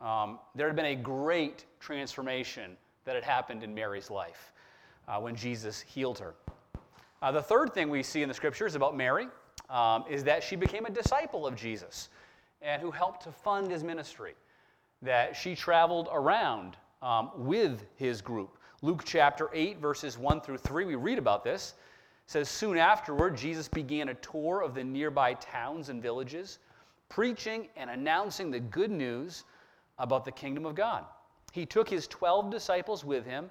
Um, 0.00 0.38
there 0.54 0.66
had 0.66 0.76
been 0.76 0.86
a 0.86 0.96
great 0.96 1.64
transformation 1.80 2.76
that 3.04 3.14
had 3.14 3.24
happened 3.24 3.62
in 3.62 3.74
Mary's 3.74 4.10
life 4.10 4.52
uh, 5.08 5.18
when 5.18 5.34
Jesus 5.34 5.80
healed 5.80 6.18
her. 6.18 6.34
Uh, 7.22 7.32
the 7.32 7.42
third 7.42 7.72
thing 7.72 7.88
we 7.88 8.02
see 8.02 8.22
in 8.22 8.28
the 8.28 8.34
scriptures 8.34 8.74
about 8.74 8.96
Mary 8.96 9.28
um, 9.70 10.04
is 10.10 10.22
that 10.24 10.42
she 10.42 10.56
became 10.56 10.84
a 10.86 10.90
disciple 10.90 11.46
of 11.46 11.56
Jesus 11.56 12.10
and 12.60 12.82
who 12.82 12.90
helped 12.90 13.22
to 13.22 13.32
fund 13.32 13.70
his 13.70 13.82
ministry. 13.82 14.34
That 15.02 15.36
she 15.36 15.54
traveled 15.54 16.08
around 16.12 16.76
um, 17.02 17.30
with 17.36 17.84
his 17.96 18.20
group. 18.20 18.58
Luke 18.82 19.02
chapter 19.04 19.50
8, 19.52 19.78
verses 19.78 20.18
1 20.18 20.40
through 20.40 20.58
3, 20.58 20.84
we 20.84 20.94
read 20.94 21.18
about 21.18 21.44
this. 21.44 21.74
It 22.26 22.30
says, 22.30 22.48
Soon 22.48 22.76
afterward, 22.76 23.36
Jesus 23.36 23.68
began 23.68 24.08
a 24.08 24.14
tour 24.14 24.62
of 24.62 24.74
the 24.74 24.84
nearby 24.84 25.34
towns 25.34 25.88
and 25.88 26.02
villages, 26.02 26.58
preaching 27.08 27.68
and 27.76 27.90
announcing 27.90 28.50
the 28.50 28.60
good 28.60 28.90
news 28.90 29.44
about 29.98 30.24
the 30.24 30.32
kingdom 30.32 30.66
of 30.66 30.74
God. 30.74 31.04
He 31.52 31.64
took 31.64 31.88
his 31.88 32.06
12 32.06 32.50
disciples 32.50 33.04
with 33.04 33.24
him, 33.24 33.50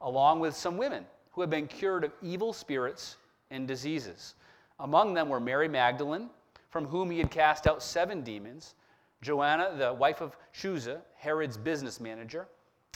along 0.00 0.40
with 0.40 0.54
some 0.54 0.76
women 0.76 1.04
who 1.32 1.40
had 1.40 1.50
been 1.50 1.66
cured 1.66 2.04
of 2.04 2.12
evil 2.22 2.52
spirits 2.52 3.16
and 3.50 3.66
diseases. 3.66 4.34
Among 4.78 5.14
them 5.14 5.28
were 5.28 5.40
Mary 5.40 5.68
Magdalene, 5.68 6.30
from 6.70 6.86
whom 6.86 7.10
he 7.10 7.18
had 7.18 7.30
cast 7.30 7.66
out 7.66 7.82
seven 7.82 8.22
demons, 8.22 8.74
Joanna, 9.22 9.74
the 9.76 9.92
wife 9.92 10.20
of 10.20 10.36
Chuza, 10.54 10.98
Herod's 11.16 11.56
business 11.56 12.00
manager, 12.00 12.46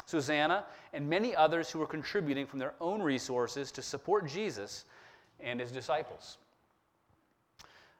Susanna, 0.06 0.64
and 0.92 1.08
many 1.08 1.34
others 1.34 1.70
who 1.70 1.78
were 1.78 1.86
contributing 1.86 2.46
from 2.46 2.58
their 2.58 2.74
own 2.80 3.02
resources 3.02 3.70
to 3.72 3.82
support 3.82 4.26
Jesus 4.26 4.84
and 5.40 5.60
his 5.60 5.70
disciples. 5.70 6.38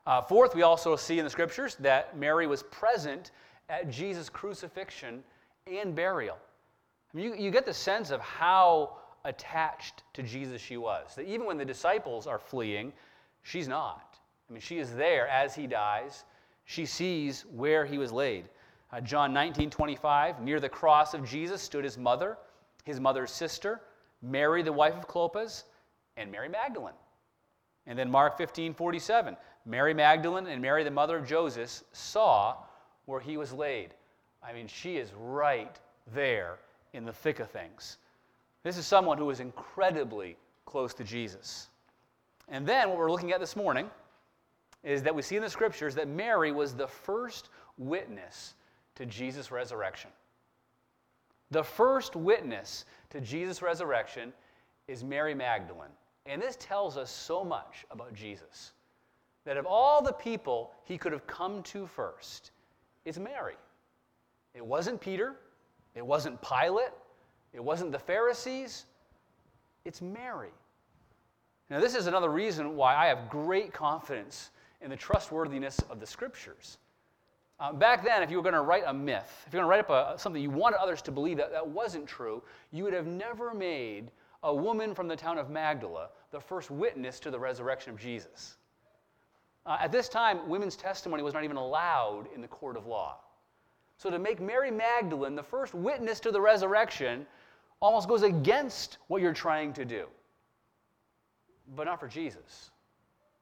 Uh, 0.07 0.21
fourth, 0.21 0.55
we 0.55 0.63
also 0.63 0.97
see 0.97 1.19
in 1.19 1.25
the 1.25 1.31
scriptures 1.31 1.77
that 1.77 2.17
Mary 2.17 2.47
was 2.47 2.63
present 2.65 3.31
at 3.69 3.91
Jesus' 3.91 4.29
crucifixion 4.29 5.23
and 5.67 5.95
burial. 5.95 6.37
I 7.13 7.17
mean, 7.17 7.27
you, 7.27 7.45
you 7.47 7.51
get 7.51 7.65
the 7.65 7.75
sense 7.75 8.11
of 8.11 8.21
how 8.21 8.99
attached 9.25 10.03
to 10.15 10.23
Jesus 10.23 10.61
she 10.61 10.77
was. 10.77 11.15
That 11.15 11.27
even 11.27 11.47
when 11.47 11.57
the 11.57 11.65
disciples 11.65 12.27
are 12.27 12.39
fleeing, 12.39 12.93
She's 13.45 13.69
not. 13.69 14.19
I 14.49 14.53
mean, 14.53 14.61
she 14.61 14.79
is 14.79 14.93
there 14.95 15.29
as 15.29 15.55
he 15.55 15.67
dies. 15.67 16.25
She 16.65 16.87
sees 16.87 17.45
where 17.55 17.85
he 17.85 17.99
was 17.99 18.13
laid. 18.13 18.49
Uh, 18.93 19.01
John 19.01 19.33
19, 19.33 19.71
25, 19.71 20.41
near 20.41 20.61
the 20.61 20.69
cross 20.69 21.15
of 21.15 21.29
Jesus 21.29 21.61
stood 21.61 21.85
his 21.85 21.99
mother, 21.99 22.39
his 22.85 23.01
mother's 23.01 23.31
sister, 23.31 23.81
Mary, 24.23 24.63
the 24.63 24.73
wife 24.73 24.95
of 24.95 25.07
Clopas, 25.09 25.65
and 26.17 26.31
Mary 26.31 26.49
Magdalene. 26.49 26.95
And 27.87 27.99
then 27.99 28.11
Mark 28.11 28.39
15, 28.39 28.73
47, 28.73 29.37
Mary 29.67 29.95
Magdalene 29.95 30.47
and 30.47 30.63
Mary, 30.63 30.85
the 30.85 30.91
mother 30.91 31.19
of 31.19 31.27
Joseph, 31.27 31.83
saw 31.93 32.57
where 33.07 33.21
he 33.21 33.37
was 33.37 33.53
laid. 33.53 33.91
I 34.43 34.53
mean, 34.53 34.67
she 34.67 34.97
is 34.97 35.11
right 35.19 35.79
there 36.15 36.59
in 36.93 37.05
the 37.05 37.13
thick 37.13 37.41
of 37.41 37.51
things. 37.51 37.99
This 38.63 38.79
is 38.79 38.87
someone 38.87 39.19
who 39.19 39.29
is 39.31 39.41
incredibly 39.41 40.37
close 40.65 40.95
to 40.95 41.05
Jesus. 41.05 41.69
And 42.49 42.67
then 42.67 42.89
what 42.89 42.99
we're 42.99 43.11
looking 43.11 43.33
at 43.33 43.41
this 43.41 43.57
morning 43.57 43.91
is 44.85 45.03
that 45.03 45.15
we 45.15 45.23
see 45.23 45.37
in 45.37 45.43
the 45.43 45.51
scriptures 45.51 45.95
that 45.95 46.09
Mary 46.09 46.53
was 46.53 46.75
the 46.75 46.87
first 46.87 47.49
witness 47.79 48.55
to 48.95 49.07
Jesus' 49.07 49.51
resurrection. 49.51 50.11
The 51.51 51.65
first 51.65 52.15
witness 52.15 52.85
to 53.11 53.21
Jesus' 53.21 53.63
resurrection 53.63 54.33
is 54.87 55.03
Mary 55.03 55.35
Magdalene. 55.35 55.91
And 56.27 56.41
this 56.41 56.57
tells 56.57 56.97
us 56.97 57.11
so 57.11 57.45
much 57.45 57.85
about 57.91 58.15
Jesus. 58.15 58.73
That 59.45 59.57
of 59.57 59.67
all 59.67 60.03
the 60.03 60.13
people 60.13 60.73
he 60.85 60.97
could 60.97 61.13
have 61.13 61.27
come 61.27 61.63
to 61.65 61.87
first, 61.87 62.51
it's 63.05 63.19
Mary. 63.19 63.57
It 64.55 64.65
wasn't 64.65 65.01
Peter, 65.01 65.37
it 65.95 66.05
wasn't 66.05 66.41
Pilate, 66.41 66.93
it 67.53 67.63
wasn't 67.63 67.93
the 67.93 67.99
Pharisees, 67.99 68.87
it's 69.85 70.01
Mary. 70.01 70.51
Now, 71.71 71.81
this 71.81 71.95
is 71.95 72.07
another 72.07 72.31
reason 72.31 72.77
why 72.77 72.95
I 72.95 73.07
have 73.07 73.29
great 73.29 73.73
confidence 73.73 74.51
in 74.85 74.91
the 74.91 74.97
trustworthiness 74.97 75.83
of 75.91 75.99
the 75.99 76.07
scriptures. 76.07 76.79
Uh, 77.59 77.73
back 77.73 78.05
then, 78.05 78.23
if 78.23 78.31
you 78.31 78.37
were 78.37 78.43
going 78.43 78.55
to 78.55 78.61
write 78.61 78.85
a 78.87 78.95
myth, 78.95 79.45
if 79.47 79.53
you're 79.53 79.63
going 79.63 79.65
to 79.65 79.71
write 79.71 79.91
up 79.91 80.17
a, 80.17 80.19
something 80.19 80.43
you 80.43 80.51
wanted 80.51 80.77
others 80.79 81.03
to 81.03 81.13
believe 81.13 81.37
that 81.39 81.53
that 81.53 81.67
wasn't 81.67 82.07
true, 82.07 82.43
you 82.73 82.85
would 82.85 82.93
have 82.93 83.07
never 83.07 83.55
made 83.55 84.11
a 84.43 84.55
woman 84.55 84.95
from 84.95 85.09
the 85.09 85.17
town 85.17 85.39
of 85.39 85.51
Magdala 85.51 86.09
the 86.31 86.41
first 86.41 86.71
witness 86.71 87.19
to 87.21 87.31
the 87.31 87.39
resurrection 87.39 87.93
of 87.93 87.99
Jesus. 87.99 88.57
Uh, 89.67 89.79
at 89.81 89.91
this 89.91 90.09
time, 90.09 90.49
women's 90.49 90.77
testimony 90.77 91.23
was 91.23 91.33
not 91.33 91.45
even 91.45 91.57
allowed 91.57 92.27
in 92.35 92.41
the 92.41 92.49
court 92.49 92.77
of 92.77 92.87
law. 92.87 93.17
So 93.97 94.11
to 94.11 94.19
make 94.19 94.41
Mary 94.41 94.71
Magdalene 94.71 95.35
the 95.35 95.43
first 95.43 95.75
witness 95.75 96.21
to 96.21 96.31
the 96.31 96.41
resurrection 96.41 97.27
almost 97.81 98.09
goes 98.09 98.23
against 98.23 98.99
what 99.07 99.23
you're 99.23 99.33
trying 99.33 99.73
to 99.75 99.85
do 99.85 100.07
but 101.75 101.85
not 101.85 102.01
for 102.01 102.09
Jesus. 102.09 102.71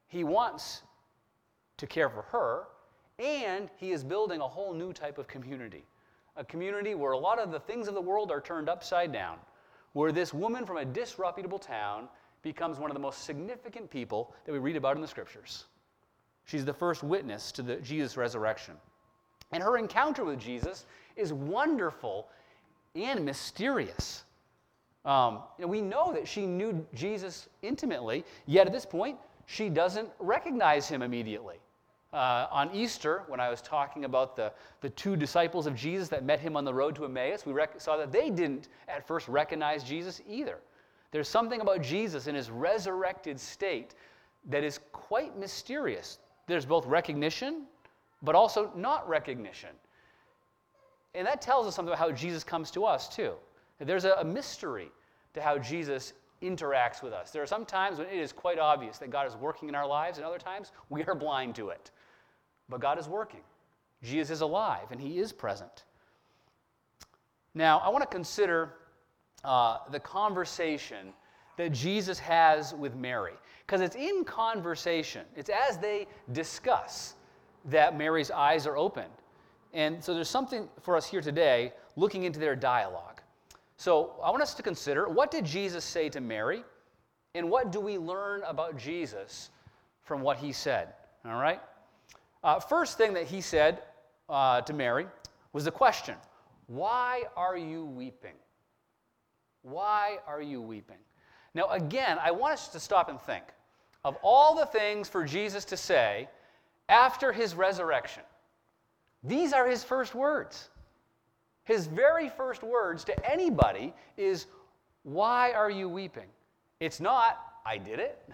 He 0.06 0.24
wants 0.24 0.82
to 1.76 1.86
care 1.86 2.08
for 2.08 2.22
her, 2.22 2.64
and 3.18 3.70
he 3.76 3.92
is 3.92 4.04
building 4.04 4.40
a 4.40 4.48
whole 4.48 4.72
new 4.74 4.92
type 4.92 5.18
of 5.18 5.28
community. 5.28 5.84
A 6.36 6.44
community 6.44 6.94
where 6.94 7.12
a 7.12 7.18
lot 7.18 7.38
of 7.38 7.50
the 7.52 7.60
things 7.60 7.88
of 7.88 7.94
the 7.94 8.00
world 8.00 8.30
are 8.30 8.40
turned 8.40 8.68
upside 8.68 9.12
down, 9.12 9.38
where 9.92 10.12
this 10.12 10.32
woman 10.32 10.64
from 10.64 10.78
a 10.78 10.84
disreputable 10.84 11.58
town 11.58 12.08
becomes 12.42 12.78
one 12.78 12.90
of 12.90 12.94
the 12.94 13.00
most 13.00 13.24
significant 13.24 13.90
people 13.90 14.34
that 14.44 14.52
we 14.52 14.58
read 14.58 14.76
about 14.76 14.96
in 14.96 15.02
the 15.02 15.08
scriptures. 15.08 15.64
She's 16.44 16.64
the 16.64 16.74
first 16.74 17.02
witness 17.02 17.52
to 17.52 17.62
the 17.62 17.76
Jesus 17.76 18.16
resurrection. 18.16 18.74
And 19.52 19.62
her 19.62 19.76
encounter 19.76 20.24
with 20.24 20.40
Jesus 20.40 20.86
is 21.14 21.32
wonderful 21.32 22.28
and 22.94 23.24
mysterious. 23.24 24.24
Um, 25.04 25.40
we 25.58 25.80
know 25.80 26.12
that 26.12 26.26
she 26.26 26.46
knew 26.46 26.86
Jesus 26.94 27.48
intimately, 27.62 28.24
yet 28.46 28.66
at 28.66 28.72
this 28.72 28.86
point, 28.86 29.18
she 29.52 29.68
doesn't 29.68 30.08
recognize 30.18 30.88
him 30.88 31.02
immediately. 31.02 31.56
Uh, 32.10 32.46
on 32.50 32.74
Easter, 32.74 33.24
when 33.28 33.38
I 33.38 33.50
was 33.50 33.60
talking 33.60 34.06
about 34.06 34.34
the, 34.34 34.50
the 34.80 34.88
two 34.88 35.14
disciples 35.14 35.66
of 35.66 35.74
Jesus 35.74 36.08
that 36.08 36.24
met 36.24 36.40
him 36.40 36.56
on 36.56 36.64
the 36.64 36.72
road 36.72 36.96
to 36.96 37.04
Emmaus, 37.04 37.44
we 37.44 37.52
rec- 37.52 37.78
saw 37.78 37.98
that 37.98 38.10
they 38.10 38.30
didn't 38.30 38.68
at 38.88 39.06
first 39.06 39.28
recognize 39.28 39.84
Jesus 39.84 40.22
either. 40.26 40.58
There's 41.10 41.28
something 41.28 41.60
about 41.60 41.82
Jesus 41.82 42.28
in 42.28 42.34
his 42.34 42.50
resurrected 42.50 43.38
state 43.38 43.94
that 44.48 44.64
is 44.64 44.80
quite 44.92 45.38
mysterious. 45.38 46.18
There's 46.46 46.64
both 46.64 46.86
recognition, 46.86 47.64
but 48.22 48.34
also 48.34 48.72
not 48.74 49.06
recognition. 49.06 49.70
And 51.14 51.26
that 51.26 51.42
tells 51.42 51.66
us 51.66 51.74
something 51.74 51.92
about 51.92 51.98
how 51.98 52.10
Jesus 52.10 52.42
comes 52.42 52.70
to 52.70 52.86
us, 52.86 53.06
too. 53.14 53.34
There's 53.78 54.06
a, 54.06 54.12
a 54.12 54.24
mystery 54.24 54.90
to 55.34 55.42
how 55.42 55.58
Jesus 55.58 56.14
interacts 56.42 57.02
with 57.02 57.12
us. 57.12 57.30
There 57.30 57.42
are 57.42 57.46
some 57.46 57.64
times 57.64 57.98
when 57.98 58.08
it 58.08 58.18
is 58.18 58.32
quite 58.32 58.58
obvious 58.58 58.98
that 58.98 59.10
God 59.10 59.26
is 59.26 59.36
working 59.36 59.68
in 59.68 59.74
our 59.74 59.86
lives, 59.86 60.18
and 60.18 60.26
other 60.26 60.38
times 60.38 60.72
we 60.88 61.02
are 61.04 61.14
blind 61.14 61.54
to 61.56 61.70
it. 61.70 61.90
But 62.68 62.80
God 62.80 62.98
is 62.98 63.08
working. 63.08 63.40
Jesus 64.02 64.30
is 64.30 64.40
alive, 64.40 64.90
and 64.90 65.00
He 65.00 65.18
is 65.18 65.32
present. 65.32 65.84
Now, 67.54 67.78
I 67.78 67.88
want 67.88 68.02
to 68.02 68.08
consider 68.08 68.74
uh, 69.44 69.78
the 69.90 70.00
conversation 70.00 71.12
that 71.56 71.72
Jesus 71.72 72.18
has 72.18 72.74
with 72.74 72.94
Mary. 72.96 73.34
Because 73.66 73.80
it's 73.80 73.96
in 73.96 74.24
conversation, 74.24 75.24
it's 75.36 75.50
as 75.50 75.78
they 75.78 76.06
discuss 76.32 77.14
that 77.66 77.96
Mary's 77.96 78.30
eyes 78.30 78.66
are 78.66 78.76
opened. 78.76 79.12
And 79.72 80.02
so 80.02 80.14
there's 80.14 80.28
something 80.28 80.68
for 80.80 80.96
us 80.96 81.06
here 81.06 81.20
today 81.20 81.72
looking 81.96 82.24
into 82.24 82.40
their 82.40 82.56
dialogue. 82.56 83.11
So 83.82 84.12
I 84.22 84.30
want 84.30 84.44
us 84.44 84.54
to 84.54 84.62
consider 84.62 85.08
what 85.08 85.32
did 85.32 85.44
Jesus 85.44 85.84
say 85.84 86.08
to 86.10 86.20
Mary, 86.20 86.62
and 87.34 87.50
what 87.50 87.72
do 87.72 87.80
we 87.80 87.98
learn 87.98 88.44
about 88.44 88.76
Jesus 88.76 89.50
from 90.04 90.20
what 90.20 90.36
he 90.36 90.52
said? 90.52 90.94
All 91.24 91.34
right? 91.34 91.60
Uh, 92.44 92.60
first 92.60 92.96
thing 92.96 93.12
that 93.14 93.24
he 93.24 93.40
said 93.40 93.82
uh, 94.28 94.60
to 94.60 94.72
Mary 94.72 95.08
was 95.52 95.64
the 95.64 95.72
question 95.72 96.14
Why 96.68 97.24
are 97.36 97.56
you 97.56 97.84
weeping? 97.84 98.36
Why 99.62 100.18
are 100.28 100.40
you 100.40 100.62
weeping? 100.62 100.98
Now, 101.52 101.68
again, 101.70 102.20
I 102.22 102.30
want 102.30 102.52
us 102.52 102.68
to 102.68 102.78
stop 102.78 103.08
and 103.08 103.20
think 103.20 103.42
of 104.04 104.16
all 104.22 104.54
the 104.54 104.66
things 104.66 105.08
for 105.08 105.24
Jesus 105.24 105.64
to 105.64 105.76
say 105.76 106.28
after 106.88 107.32
his 107.32 107.56
resurrection. 107.56 108.22
These 109.24 109.52
are 109.52 109.66
his 109.66 109.82
first 109.82 110.14
words. 110.14 110.68
His 111.64 111.86
very 111.86 112.28
first 112.28 112.62
words 112.62 113.04
to 113.04 113.30
anybody 113.30 113.94
is, 114.16 114.46
Why 115.04 115.52
are 115.52 115.70
you 115.70 115.88
weeping? 115.88 116.28
It's 116.80 117.00
not, 117.00 117.38
I 117.64 117.78
did 117.78 118.00
it. 118.00 118.28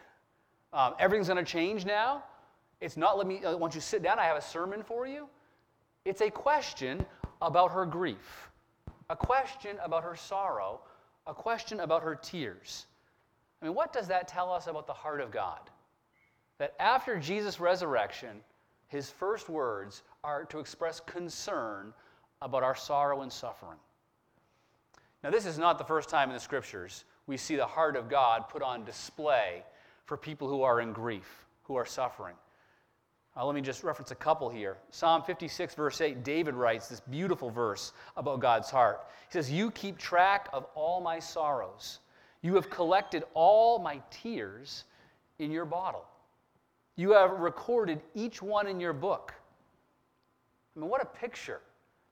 Um, 0.72 0.94
everything's 0.98 1.28
going 1.28 1.44
to 1.44 1.50
change 1.50 1.84
now. 1.84 2.24
It's 2.80 2.96
not, 2.96 3.18
let 3.18 3.26
me, 3.26 3.44
uh, 3.44 3.56
once 3.56 3.74
you 3.74 3.80
sit 3.80 4.02
down, 4.02 4.18
I 4.18 4.24
have 4.24 4.36
a 4.36 4.42
sermon 4.42 4.82
for 4.82 5.06
you. 5.06 5.28
It's 6.04 6.20
a 6.20 6.30
question 6.30 7.04
about 7.42 7.72
her 7.72 7.84
grief, 7.84 8.50
a 9.10 9.16
question 9.16 9.76
about 9.82 10.04
her 10.04 10.16
sorrow, 10.16 10.80
a 11.26 11.34
question 11.34 11.80
about 11.80 12.02
her 12.02 12.14
tears. 12.14 12.86
I 13.60 13.66
mean, 13.66 13.74
what 13.74 13.92
does 13.92 14.06
that 14.08 14.28
tell 14.28 14.52
us 14.52 14.66
about 14.66 14.86
the 14.86 14.92
heart 14.92 15.20
of 15.20 15.30
God? 15.30 15.58
That 16.58 16.74
after 16.78 17.18
Jesus' 17.18 17.60
resurrection, 17.60 18.40
his 18.86 19.10
first 19.10 19.48
words 19.48 20.02
are 20.24 20.44
to 20.46 20.60
express 20.60 21.00
concern 21.00 21.92
about 22.42 22.62
our 22.62 22.74
sorrow 22.74 23.22
and 23.22 23.32
suffering. 23.32 23.78
Now, 25.22 25.30
this 25.30 25.46
is 25.46 25.58
not 25.58 25.78
the 25.78 25.84
first 25.84 26.08
time 26.08 26.28
in 26.28 26.34
the 26.34 26.40
scriptures 26.40 27.04
we 27.28 27.36
see 27.36 27.56
the 27.56 27.66
heart 27.66 27.94
of 27.94 28.08
God 28.08 28.48
put 28.48 28.62
on 28.62 28.84
display 28.84 29.62
for 30.06 30.16
people 30.16 30.48
who 30.48 30.62
are 30.62 30.80
in 30.80 30.92
grief, 30.92 31.46
who 31.64 31.76
are 31.76 31.84
suffering. 31.84 32.34
Uh, 33.36 33.44
let 33.44 33.54
me 33.54 33.60
just 33.60 33.84
reference 33.84 34.10
a 34.10 34.16
couple 34.16 34.48
here. 34.48 34.78
Psalm 34.90 35.22
56, 35.22 35.74
verse 35.74 36.00
8, 36.00 36.24
David 36.24 36.54
writes 36.54 36.88
this 36.88 37.00
beautiful 37.00 37.50
verse 37.50 37.92
about 38.16 38.40
God's 38.40 38.70
heart. 38.70 39.06
He 39.28 39.32
says, 39.32 39.52
You 39.52 39.70
keep 39.70 39.98
track 39.98 40.48
of 40.52 40.66
all 40.74 41.00
my 41.00 41.18
sorrows. 41.18 42.00
You 42.40 42.54
have 42.54 42.70
collected 42.70 43.24
all 43.34 43.78
my 43.78 44.00
tears 44.10 44.84
in 45.38 45.50
your 45.50 45.66
bottle. 45.66 46.06
You 46.96 47.12
have 47.12 47.32
recorded 47.38 48.00
each 48.14 48.40
one 48.40 48.66
in 48.66 48.80
your 48.80 48.94
book. 48.94 49.34
I 50.74 50.80
mean, 50.80 50.88
what 50.88 51.02
a 51.02 51.06
picture 51.06 51.60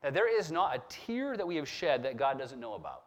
that 0.06 0.14
there 0.14 0.32
is 0.38 0.52
not 0.52 0.76
a 0.76 0.80
tear 0.88 1.36
that 1.36 1.44
we 1.44 1.56
have 1.56 1.68
shed 1.68 2.04
that 2.04 2.16
God 2.16 2.38
doesn't 2.38 2.60
know 2.60 2.74
about. 2.74 3.02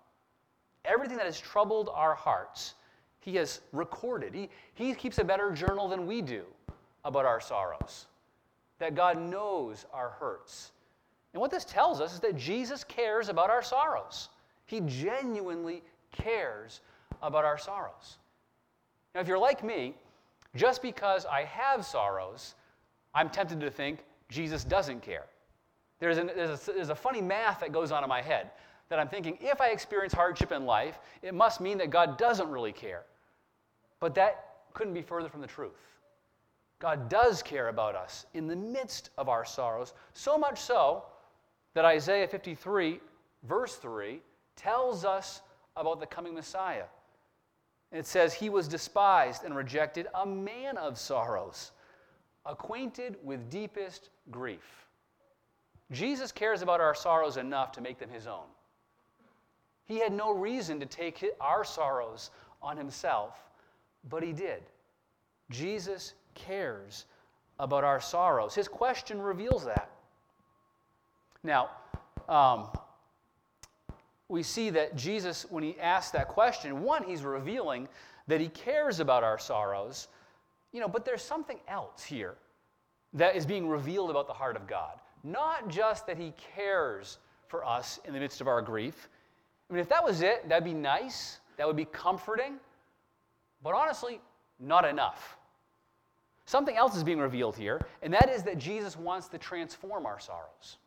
Everything 0.84 1.16
that 1.16 1.28
has 1.28 1.40
troubled 1.40 1.90
our 1.94 2.14
hearts, 2.14 2.74
He 3.22 3.36
has 3.36 3.62
recorded. 3.72 4.34
He, 4.34 4.50
he 4.74 4.94
keeps 4.94 5.18
a 5.18 5.24
better 5.24 5.50
journal 5.52 5.88
than 5.88 6.06
we 6.06 6.22
do 6.22 6.44
about 7.06 7.24
our 7.24 7.40
sorrows, 7.40 8.08
that 8.80 8.96
God 8.96 9.18
knows 9.18 9.86
our 9.94 10.10
hurts. 10.10 10.74
And 11.32 11.40
what 11.40 11.52
this 11.52 11.64
tells 11.64 12.02
us 12.02 12.16
is 12.16 12.20
that 12.20 12.36
Jesus 12.36 12.84
cares 12.84 13.30
about 13.30 13.50
our 13.50 13.64
sorrows. 13.64 14.28
He 14.66 14.82
genuinely 14.82 15.84
cares 16.12 16.82
about 17.24 17.46
our 17.46 17.58
sorrows. 17.58 18.18
Now, 19.16 19.22
if 19.22 19.28
you're 19.30 19.40
like 19.40 19.64
me, 19.64 19.96
just 20.54 20.82
because 20.82 21.26
I 21.26 21.46
have 21.46 21.86
sorrows, 21.86 22.56
I'm 23.16 23.30
tempted 23.30 23.62
to 23.62 23.72
think 23.72 24.00
Jesus 24.28 24.66
doesn't 24.66 25.02
care. 25.02 25.28
There's, 26.00 26.18
an, 26.18 26.32
there's, 26.36 26.68
a, 26.68 26.72
there's 26.72 26.90
a 26.90 26.96
funny 26.96 27.22
math 27.22 27.60
that 27.60 27.72
goes 27.72 27.92
on 27.92 28.04
in 28.04 28.10
my 28.10 28.22
head 28.22 28.52
that 28.90 29.00
I'm 29.00 29.08
thinking 29.08 29.38
if 29.42 29.62
I 29.62 29.70
experience 29.70 30.14
hardship 30.14 30.52
in 30.52 30.66
life, 30.66 31.00
it 31.22 31.34
must 31.34 31.62
mean 31.62 31.78
that 31.78 31.90
God 31.90 32.18
doesn't 32.18 32.50
really 32.50 32.72
care. 32.72 33.04
But 34.00 34.16
that 34.16 34.46
couldn't 34.74 34.94
be 34.94 35.02
further 35.02 35.30
from 35.30 35.42
the 35.42 35.48
truth. 35.48 35.80
God 36.80 37.10
does 37.10 37.44
care 37.44 37.68
about 37.68 37.96
us 37.96 38.26
in 38.34 38.48
the 38.48 38.56
midst 38.56 39.10
of 39.18 39.28
our 39.28 39.44
sorrows, 39.44 39.94
so 40.14 40.38
much 40.38 40.60
so 40.60 41.04
that 41.74 41.86
Isaiah 41.86 42.28
53, 42.28 43.02
verse 43.44 43.76
3, 43.76 44.22
tells 44.56 45.04
us 45.04 45.42
about 45.76 46.00
the 46.00 46.06
coming 46.06 46.34
Messiah. 46.34 46.86
It 47.92 48.06
says, 48.06 48.34
He 48.34 48.50
was 48.50 48.68
despised 48.68 49.44
and 49.44 49.56
rejected, 49.56 50.08
a 50.16 50.26
man 50.26 50.78
of 50.78 50.98
sorrows, 50.98 51.72
acquainted 52.46 53.18
with 53.24 53.50
deepest 53.50 54.10
grief. 54.32 54.88
Jesus 55.92 56.32
cares 56.32 56.62
about 56.62 56.82
our 56.82 56.94
sorrows 56.94 57.38
enough 57.38 57.72
to 57.74 57.82
make 57.82 58.00
them 58.00 58.10
His 58.10 58.28
own. 58.28 58.46
He 59.86 60.00
had 60.00 60.14
no 60.14 60.32
reason 60.32 60.80
to 60.80 60.86
take 60.86 61.26
our 61.42 61.64
sorrows 61.64 62.30
on 62.62 62.78
Himself, 62.78 63.36
but 64.10 64.22
He 64.22 64.34
did. 64.34 64.62
Jesus 65.50 66.14
cares 66.36 67.06
about 67.60 67.84
our 67.84 68.00
sorrows. 68.00 68.56
His 68.56 68.68
question 68.68 69.22
reveals 69.22 69.66
that. 69.66 69.90
Now, 71.44 71.70
um, 72.28 72.68
we 74.30 74.44
see 74.44 74.70
that 74.70 74.96
Jesus, 74.96 75.46
when 75.50 75.64
he 75.64 75.78
asks 75.80 76.12
that 76.12 76.28
question, 76.28 76.84
one, 76.84 77.04
he's 77.04 77.24
revealing 77.24 77.88
that 78.28 78.40
he 78.40 78.48
cares 78.48 79.00
about 79.00 79.24
our 79.24 79.40
sorrows, 79.40 80.08
you 80.72 80.80
know, 80.80 80.88
but 80.88 81.04
there's 81.04 81.24
something 81.24 81.60
else 81.68 82.04
here 82.04 82.36
that 83.14 83.36
is 83.36 83.46
being 83.46 83.68
revealed 83.68 84.12
about 84.12 84.28
the 84.28 84.34
heart 84.34 84.56
of 84.56 84.68
God. 84.68 85.00
Not 85.24 85.68
just 85.70 86.08
that 86.08 86.18
he 86.18 86.34
cares 86.56 87.18
for 87.48 87.66
us 87.66 88.00
in 88.06 88.14
the 88.14 88.20
midst 88.20 88.42
of 88.42 88.48
our 88.48 88.62
grief. 88.62 89.10
I 89.70 89.74
mean, 89.74 89.82
if 89.82 89.90
that 89.90 90.04
was 90.04 90.22
it, 90.22 90.48
that'd 90.48 90.64
be 90.64 90.74
nice, 90.74 91.40
that 91.58 91.68
would 91.68 91.76
be 91.76 91.86
comforting, 91.86 92.56
but 93.64 93.74
honestly, 93.74 94.22
not 94.60 94.86
enough. 94.86 95.38
Something 96.46 96.78
else 96.78 96.96
is 96.96 97.04
being 97.04 97.20
revealed 97.20 97.56
here, 97.56 97.82
and 98.02 98.14
that 98.14 98.30
is 98.30 98.44
that 98.44 98.58
Jesus 98.58 98.98
wants 98.98 99.28
to 99.28 99.38
transform 99.38 100.06
our 100.06 100.20
sorrows. 100.20 100.78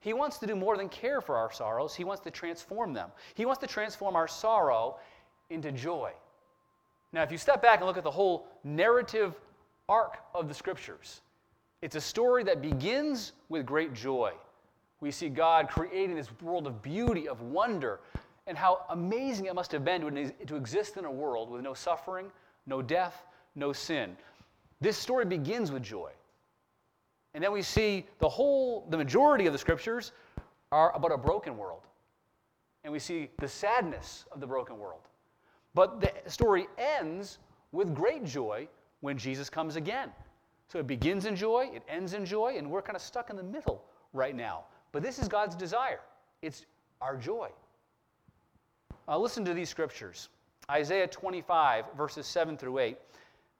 He 0.00 0.12
wants 0.12 0.38
to 0.38 0.46
do 0.46 0.56
more 0.56 0.76
than 0.76 0.88
care 0.88 1.20
for 1.20 1.36
our 1.36 1.52
sorrows, 1.52 1.94
He 1.94 2.04
wants 2.04 2.22
to 2.22 2.30
transform 2.30 2.92
them. 2.92 3.10
He 3.34 3.44
wants 3.44 3.60
to 3.60 3.66
transform 3.66 4.16
our 4.16 4.26
sorrow 4.26 4.96
into 5.50 5.70
joy. 5.70 6.12
Now, 7.12 7.22
if 7.22 7.30
you 7.30 7.38
step 7.38 7.60
back 7.60 7.78
and 7.78 7.86
look 7.86 7.98
at 7.98 8.04
the 8.04 8.10
whole 8.10 8.48
narrative 8.64 9.34
arc 9.88 10.18
of 10.34 10.48
the 10.48 10.54
scriptures, 10.54 11.20
it's 11.82 11.96
a 11.96 12.00
story 12.00 12.44
that 12.44 12.60
begins 12.60 13.32
with 13.48 13.64
great 13.64 13.94
joy. 13.94 14.32
We 15.00 15.10
see 15.10 15.28
God 15.28 15.68
creating 15.68 16.14
this 16.14 16.28
world 16.42 16.66
of 16.66 16.82
beauty, 16.82 17.28
of 17.28 17.40
wonder, 17.40 18.00
and 18.46 18.56
how 18.56 18.84
amazing 18.90 19.46
it 19.46 19.54
must 19.54 19.72
have 19.72 19.84
been 19.84 20.32
to 20.46 20.56
exist 20.56 20.96
in 20.96 21.04
a 21.04 21.10
world 21.10 21.50
with 21.50 21.62
no 21.62 21.72
suffering, 21.72 22.30
no 22.66 22.82
death, 22.82 23.24
no 23.54 23.72
sin. 23.72 24.16
This 24.80 24.98
story 24.98 25.24
begins 25.24 25.72
with 25.72 25.82
joy. 25.82 26.10
And 27.32 27.42
then 27.42 27.52
we 27.52 27.62
see 27.62 28.06
the 28.18 28.28
whole, 28.28 28.86
the 28.90 28.96
majority 28.96 29.46
of 29.46 29.52
the 29.52 29.58
scriptures 29.58 30.12
are 30.72 30.94
about 30.94 31.12
a 31.12 31.18
broken 31.18 31.56
world. 31.56 31.82
And 32.84 32.92
we 32.92 32.98
see 32.98 33.30
the 33.38 33.48
sadness 33.48 34.24
of 34.32 34.40
the 34.40 34.46
broken 34.46 34.78
world. 34.78 35.02
But 35.74 36.00
the 36.00 36.12
story 36.30 36.66
ends 36.76 37.38
with 37.72 37.94
great 37.94 38.24
joy 38.24 38.68
when 39.00 39.16
Jesus 39.16 39.48
comes 39.48 39.76
again. 39.76 40.10
So 40.70 40.78
it 40.78 40.86
begins 40.86 41.26
in 41.26 41.34
joy, 41.34 41.68
it 41.74 41.82
ends 41.88 42.14
in 42.14 42.24
joy, 42.24 42.54
and 42.56 42.70
we're 42.70 42.82
kind 42.82 42.94
of 42.94 43.02
stuck 43.02 43.28
in 43.30 43.36
the 43.36 43.42
middle 43.42 43.84
right 44.12 44.36
now. 44.36 44.64
But 44.92 45.02
this 45.02 45.18
is 45.18 45.26
God's 45.26 45.56
desire 45.56 46.00
it's 46.42 46.64
our 47.00 47.16
joy. 47.16 47.48
Uh, 49.08 49.18
listen 49.18 49.44
to 49.44 49.54
these 49.54 49.68
scriptures 49.68 50.28
Isaiah 50.70 51.08
25, 51.08 51.86
verses 51.96 52.26
7 52.26 52.56
through 52.56 52.78
8, 52.78 52.98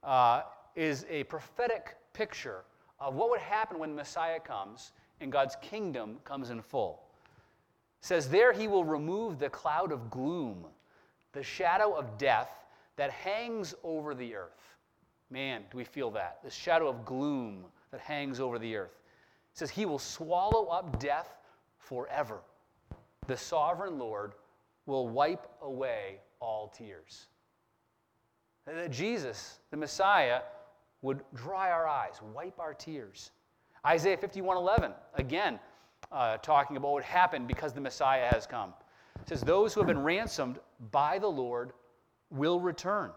uh, 0.05 0.43
is 0.77 1.05
a 1.11 1.25
prophetic 1.25 1.97
picture 2.13 2.63
of 3.01 3.15
what 3.15 3.31
would 3.31 3.41
happen 3.41 3.79
when 3.79 3.95
Messiah 3.95 4.39
comes 4.39 4.93
and 5.21 5.33
God's 5.33 5.57
kingdom 5.61 6.19
comes 6.25 6.51
in 6.51 6.63
full. 6.63 7.03
It 8.01 8.07
says, 8.07 8.29
There 8.29 8.53
he 8.53 8.69
will 8.69 8.85
remove 8.85 9.39
the 9.39 9.51
cloud 9.51 9.91
of 9.91 10.11
gloom, 10.11 10.65
the 11.33 11.43
shadow 11.43 11.93
of 11.93 12.17
death 12.19 12.51
that 12.97 13.11
hangs 13.11 13.75
over 13.83 14.15
the 14.15 14.37
earth. 14.37 14.77
Man, 15.31 15.63
do 15.71 15.79
we 15.79 15.85
feel 15.85 16.11
that? 16.13 16.39
The 16.43 16.51
shadow 16.51 16.89
of 16.89 17.05
gloom 17.05 17.65
that 17.91 18.01
hangs 18.01 18.41
over 18.41 18.59
the 18.59 18.77
earth. 18.77 18.99
It 19.53 19.59
says, 19.59 19.71
He 19.71 19.87
will 19.87 19.99
swallow 19.99 20.67
up 20.67 20.99
death 20.99 21.29
forever. 21.79 22.41
The 23.27 23.37
sovereign 23.37 23.99
Lord 23.99 24.33
will 24.87 25.09
wipe 25.09 25.47
away 25.63 26.17
all 26.41 26.69
tears. 26.69 27.27
That 28.67 28.91
Jesus, 28.91 29.61
the 29.71 29.77
Messiah, 29.77 30.41
would 31.03 31.21
dry 31.35 31.71
our 31.71 31.87
eyes, 31.87 32.21
wipe 32.35 32.59
our 32.59 32.75
tears. 32.75 33.31
Isaiah 33.87 34.17
51:11, 34.17 34.93
again, 35.15 35.59
uh, 36.13 36.37
talking 36.39 36.77
about 36.77 36.93
what 36.93 37.05
happened 37.05 37.49
because 37.49 37.73
the 37.73 37.81
Messiah 37.81 38.29
has 38.33 38.47
come. 38.47 38.75
It 39.21 39.29
says, 39.29 39.41
Those 39.41 39.73
who 39.73 39.81
have 39.81 39.87
been 39.87 40.03
ransomed 40.03 40.59
by 40.91 41.19
the 41.19 41.29
Lord 41.29 41.73
will 42.31 42.61
return. 42.61 43.13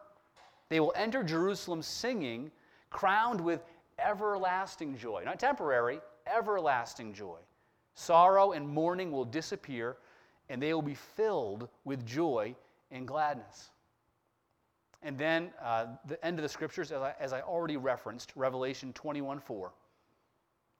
They 0.69 0.79
will 0.79 0.93
enter 0.95 1.23
Jerusalem 1.23 1.81
singing, 1.81 2.51
crowned 2.89 3.41
with 3.41 3.63
everlasting 3.99 4.97
joy. 4.97 5.23
Not 5.25 5.39
temporary, 5.39 5.99
everlasting 6.25 7.13
joy. 7.13 7.37
Sorrow 7.95 8.53
and 8.53 8.67
mourning 8.67 9.11
will 9.11 9.25
disappear, 9.25 9.97
and 10.49 10.61
they 10.61 10.73
will 10.73 10.81
be 10.81 10.95
filled 10.95 11.69
with 11.85 12.05
joy 12.05 12.55
and 12.91 13.07
gladness. 13.07 13.69
And 15.03 15.17
then 15.17 15.51
uh, 15.61 15.87
the 16.07 16.23
end 16.25 16.39
of 16.39 16.43
the 16.43 16.49
scriptures, 16.49 16.91
as 16.91 17.01
I, 17.01 17.13
as 17.19 17.33
I 17.33 17.41
already 17.41 17.77
referenced, 17.77 18.31
Revelation 18.35 18.93
21 18.93 19.39
4. 19.39 19.71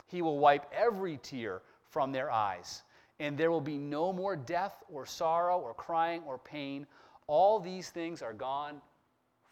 He 0.08 0.22
will 0.22 0.40
wipe 0.40 0.66
every 0.74 1.18
tear 1.18 1.62
from 1.90 2.12
their 2.12 2.32
eyes, 2.32 2.84
and 3.20 3.38
there 3.38 3.52
will 3.52 3.62
be 3.62 3.78
no 3.78 4.14
more 4.14 4.36
death 4.36 4.84
or 4.92 5.06
sorrow 5.06 5.60
or 5.60 5.74
crying 5.74 6.24
or 6.26 6.38
pain. 6.38 6.88
All 7.28 7.60
these 7.60 7.90
things 7.90 8.22
are 8.22 8.34
gone 8.34 8.82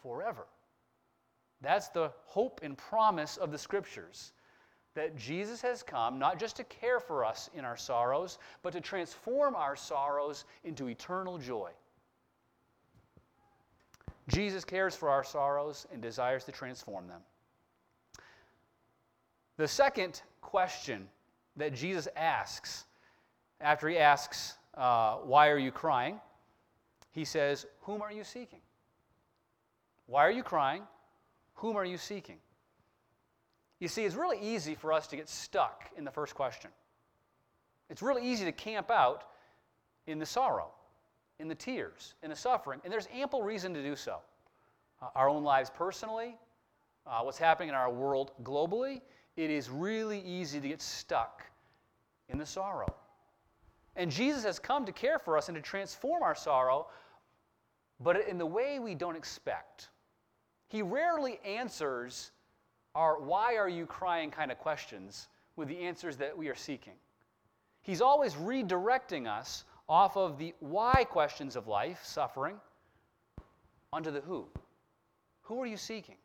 forever. 0.01 0.47
That's 1.61 1.89
the 1.89 2.11
hope 2.25 2.61
and 2.63 2.77
promise 2.77 3.37
of 3.37 3.51
the 3.51 3.57
scriptures 3.57 4.33
that 4.93 5.15
Jesus 5.15 5.61
has 5.61 5.83
come 5.83 6.19
not 6.19 6.39
just 6.39 6.57
to 6.57 6.63
care 6.65 6.99
for 6.99 7.23
us 7.23 7.49
in 7.53 7.63
our 7.63 7.77
sorrows, 7.77 8.39
but 8.61 8.73
to 8.73 8.81
transform 8.81 9.55
our 9.55 9.75
sorrows 9.75 10.45
into 10.63 10.89
eternal 10.89 11.37
joy. 11.37 11.71
Jesus 14.27 14.65
cares 14.65 14.95
for 14.95 15.09
our 15.09 15.23
sorrows 15.23 15.87
and 15.91 16.01
desires 16.01 16.43
to 16.45 16.51
transform 16.51 17.07
them. 17.07 17.21
The 19.57 19.67
second 19.67 20.21
question 20.41 21.07
that 21.55 21.73
Jesus 21.73 22.07
asks, 22.15 22.85
after 23.59 23.87
he 23.87 23.97
asks, 23.97 24.55
uh, 24.75 25.17
Why 25.17 25.49
are 25.49 25.57
you 25.57 25.71
crying? 25.71 26.19
he 27.11 27.25
says, 27.25 27.65
Whom 27.81 28.01
are 28.01 28.11
you 28.11 28.23
seeking? 28.23 28.61
Why 30.11 30.25
are 30.25 30.31
you 30.31 30.43
crying? 30.43 30.83
Whom 31.53 31.77
are 31.77 31.85
you 31.85 31.97
seeking? 31.97 32.35
You 33.79 33.87
see, 33.87 34.03
it's 34.03 34.15
really 34.15 34.39
easy 34.41 34.75
for 34.75 34.91
us 34.91 35.07
to 35.07 35.15
get 35.15 35.29
stuck 35.29 35.89
in 35.97 36.03
the 36.03 36.11
first 36.11 36.35
question. 36.35 36.69
It's 37.89 38.01
really 38.01 38.29
easy 38.29 38.43
to 38.43 38.51
camp 38.51 38.91
out 38.91 39.23
in 40.07 40.19
the 40.19 40.25
sorrow, 40.25 40.67
in 41.39 41.47
the 41.47 41.55
tears, 41.55 42.15
in 42.23 42.29
the 42.29 42.35
suffering, 42.35 42.81
and 42.83 42.91
there's 42.91 43.07
ample 43.13 43.41
reason 43.41 43.73
to 43.73 43.81
do 43.81 43.95
so. 43.95 44.17
Uh, 45.01 45.07
our 45.15 45.29
own 45.29 45.45
lives 45.45 45.71
personally, 45.73 46.35
uh, 47.07 47.21
what's 47.21 47.37
happening 47.37 47.69
in 47.69 47.75
our 47.75 47.89
world 47.89 48.31
globally, 48.43 48.99
it 49.37 49.49
is 49.49 49.69
really 49.69 50.19
easy 50.25 50.59
to 50.59 50.67
get 50.67 50.81
stuck 50.81 51.41
in 52.27 52.37
the 52.37 52.45
sorrow. 52.45 52.93
And 53.95 54.11
Jesus 54.11 54.43
has 54.43 54.59
come 54.59 54.85
to 54.85 54.91
care 54.91 55.19
for 55.19 55.37
us 55.37 55.47
and 55.47 55.55
to 55.55 55.61
transform 55.61 56.21
our 56.21 56.35
sorrow, 56.35 56.87
but 58.01 58.27
in 58.27 58.37
the 58.37 58.45
way 58.45 58.77
we 58.79 58.93
don't 58.93 59.15
expect. 59.15 59.87
He 60.71 60.81
rarely 60.81 61.37
answers 61.43 62.31
our 62.95 63.19
why 63.19 63.57
are 63.57 63.67
you 63.67 63.85
crying 63.85 64.31
kind 64.31 64.53
of 64.53 64.57
questions 64.57 65.27
with 65.57 65.67
the 65.67 65.79
answers 65.79 66.15
that 66.15 66.37
we 66.37 66.47
are 66.47 66.55
seeking. 66.55 66.93
He's 67.81 67.99
always 67.99 68.35
redirecting 68.35 69.27
us 69.27 69.65
off 69.89 70.15
of 70.15 70.37
the 70.37 70.53
why 70.61 71.03
questions 71.03 71.57
of 71.57 71.67
life, 71.67 71.99
suffering, 72.05 72.55
onto 73.91 74.11
the 74.11 74.21
who. 74.21 74.47
Who 75.41 75.61
are 75.61 75.65
you 75.65 75.75
seeking? 75.75 76.15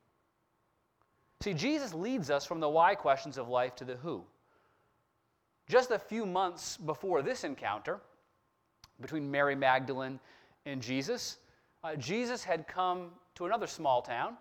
See, 1.43 1.53
Jesus 1.53 1.93
leads 1.93 2.31
us 2.31 2.47
from 2.47 2.61
the 2.61 2.69
why 2.69 2.95
questions 2.95 3.39
of 3.39 3.49
life 3.49 3.75
to 3.77 3.85
the 3.85 3.97
who. 3.97 4.23
Just 5.69 5.91
a 5.91 5.99
few 5.99 6.25
months 6.25 6.77
before 6.77 7.21
this 7.21 7.43
encounter 7.43 7.99
between 9.01 9.29
Mary 9.29 9.57
Magdalene 9.57 10.21
and 10.67 10.81
Jesus, 10.81 11.39
uh, 11.87 11.94
Jesus 11.96 12.42
had 12.42 12.66
come 12.66 13.11
to 13.37 13.46
another 13.46 13.66
small 13.66 14.03
town 14.03 14.37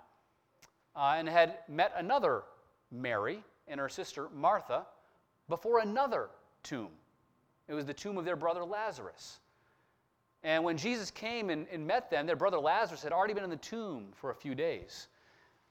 uh, 0.96 1.16
and 1.18 1.30
had 1.30 1.60
met 1.68 1.94
another 1.96 2.44
Mary 2.92 3.44
and 3.68 3.80
her 3.80 3.90
sister 3.90 4.30
Martha 4.34 4.86
before 5.48 5.80
another 5.80 6.30
tomb. 6.64 6.90
It 7.68 7.74
was 7.74 7.86
the 7.86 7.94
tomb 7.94 8.18
of 8.18 8.26
their 8.26 8.36
brother 8.36 8.64
Lazarus. 8.64 9.40
And 10.44 10.64
when 10.64 10.78
Jesus 10.78 11.12
came 11.12 11.50
and, 11.50 11.68
and, 11.72 11.86
met 11.86 12.10
them, 12.10 12.26
their 12.26 12.36
brother 12.36 12.60
Lazarus 12.60 13.04
had 13.04 13.12
already 13.12 13.34
been 13.34 13.44
in 13.44 13.50
the 13.50 13.58
tomb 13.58 14.08
for 14.14 14.32
a 14.32 14.36
few 14.36 14.56
days. 14.56 15.08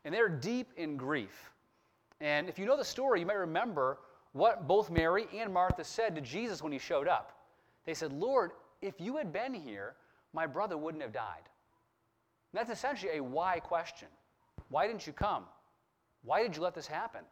And 0.04 0.14
they're 0.14 0.28
deep 0.28 0.72
in 0.76 0.96
grief. 0.96 1.52
And 2.20 2.48
if 2.48 2.58
you 2.58 2.66
know 2.66 2.76
the 2.76 2.84
story, 2.84 3.20
you 3.20 3.26
might 3.26 3.34
remember 3.34 3.98
what 4.32 4.66
both 4.66 4.90
Mary 4.90 5.26
and 5.34 5.52
Martha 5.52 5.84
said 5.84 6.14
to 6.14 6.20
Jesus 6.20 6.62
when 6.62 6.72
he 6.72 6.78
showed 6.78 7.08
up. 7.08 7.38
They 7.84 7.94
said, 7.94 8.12
Lord, 8.12 8.52
if 8.80 9.00
you 9.00 9.16
had 9.16 9.32
been 9.32 9.54
here, 9.54 9.94
my 10.32 10.46
brother 10.46 10.76
wouldn't 10.76 11.02
have 11.02 11.12
died. 11.12 11.48
And 12.54 12.60
that's 12.60 12.78
essentially 12.78 13.18
a 13.18 13.22
why 13.22 13.58
question. 13.58 14.06
Why 14.68 14.86
didn't 14.86 15.08
you 15.08 15.12
come? 15.12 15.42
Why 16.22 16.40
did 16.40 16.54
you 16.54 16.62
let 16.62 16.72
this 16.72 16.86
happen? 16.86 17.22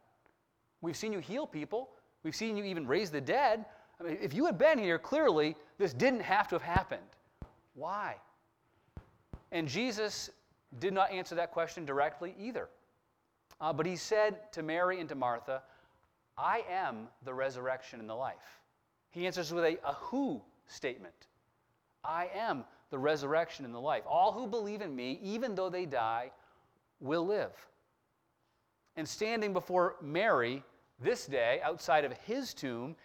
We've 0.81 0.97
seen 0.97 1.13
you 1.13 1.19
heal 1.19 1.47
people. 1.47 1.91
We've 2.23 2.35
seen 2.35 2.57
you 2.57 2.65
even 2.65 2.85
raise 2.85 3.09
the 3.09 3.21
dead. 3.21 3.63
I 4.01 4.03
mean, 4.03 4.17
if 4.21 4.33
you 4.33 4.45
had 4.45 4.57
been 4.57 4.77
here, 4.77 4.99
clearly 4.99 5.55
this 5.77 5.93
didn't 5.93 6.19
have 6.19 6.49
to 6.49 6.55
have 6.55 6.61
happened. 6.61 7.01
Why? 7.73 8.17
And 9.53 9.65
Jesus 9.65 10.29
did 10.79 10.93
not 10.93 11.09
answer 11.09 11.35
that 11.35 11.51
question 11.51 11.85
directly 11.85 12.35
either. 12.37 12.67
Uh, 13.61 13.71
but 13.71 13.85
he 13.85 13.95
said 13.95 14.51
to 14.51 14.61
Mary 14.61 14.99
and 14.99 15.07
to 15.07 15.15
Martha, 15.15 15.63
I 16.37 16.65
am 16.69 17.07
the 17.23 17.33
resurrection 17.33 18.01
and 18.01 18.09
the 18.09 18.15
life. 18.15 18.59
He 19.11 19.25
answers 19.25 19.53
with 19.53 19.63
a, 19.63 19.77
a 19.87 19.93
who 19.93 20.41
statement 20.67 21.15
I 22.03 22.29
am 22.35 22.65
the 22.93 22.99
resurrection 22.99 23.65
and 23.65 23.73
the 23.73 23.79
life. 23.79 24.03
All 24.07 24.31
who 24.31 24.45
believe 24.45 24.83
in 24.83 24.95
me, 24.95 25.19
even 25.23 25.55
though 25.55 25.67
they 25.67 25.87
die, 25.87 26.29
will 26.99 27.25
live. 27.25 27.51
And 28.95 29.09
standing 29.09 29.51
before 29.51 29.95
Mary 29.99 30.61
this 31.01 31.25
day, 31.25 31.59
outside 31.63 32.05
of 32.05 32.13
his 32.19 32.53
tomb, 32.53 32.95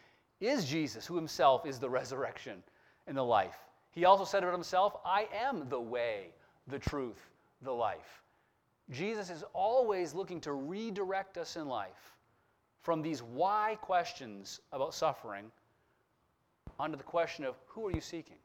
is 0.40 0.66
Jesus, 0.66 1.06
who 1.06 1.16
himself 1.16 1.64
is 1.64 1.78
the 1.78 1.88
resurrection 1.88 2.62
and 3.06 3.16
the 3.16 3.22
life. 3.22 3.56
He 3.90 4.04
also 4.04 4.26
said 4.26 4.44
of 4.44 4.52
himself, 4.52 4.94
I 5.06 5.26
am 5.34 5.70
the 5.70 5.80
way, 5.80 6.34
the 6.66 6.78
truth, 6.78 7.30
the 7.62 7.72
life. 7.72 8.22
Jesus 8.90 9.30
is 9.30 9.42
always 9.54 10.12
looking 10.12 10.38
to 10.42 10.52
redirect 10.52 11.38
us 11.38 11.56
in 11.56 11.66
life 11.66 12.14
from 12.82 13.00
these 13.00 13.22
why 13.22 13.78
questions 13.80 14.60
about 14.70 14.92
suffering 14.92 15.46
onto 16.78 16.98
the 16.98 17.02
question 17.02 17.46
of 17.46 17.54
who 17.66 17.86
are 17.86 17.90
you 17.90 18.02
seeking? 18.02 18.36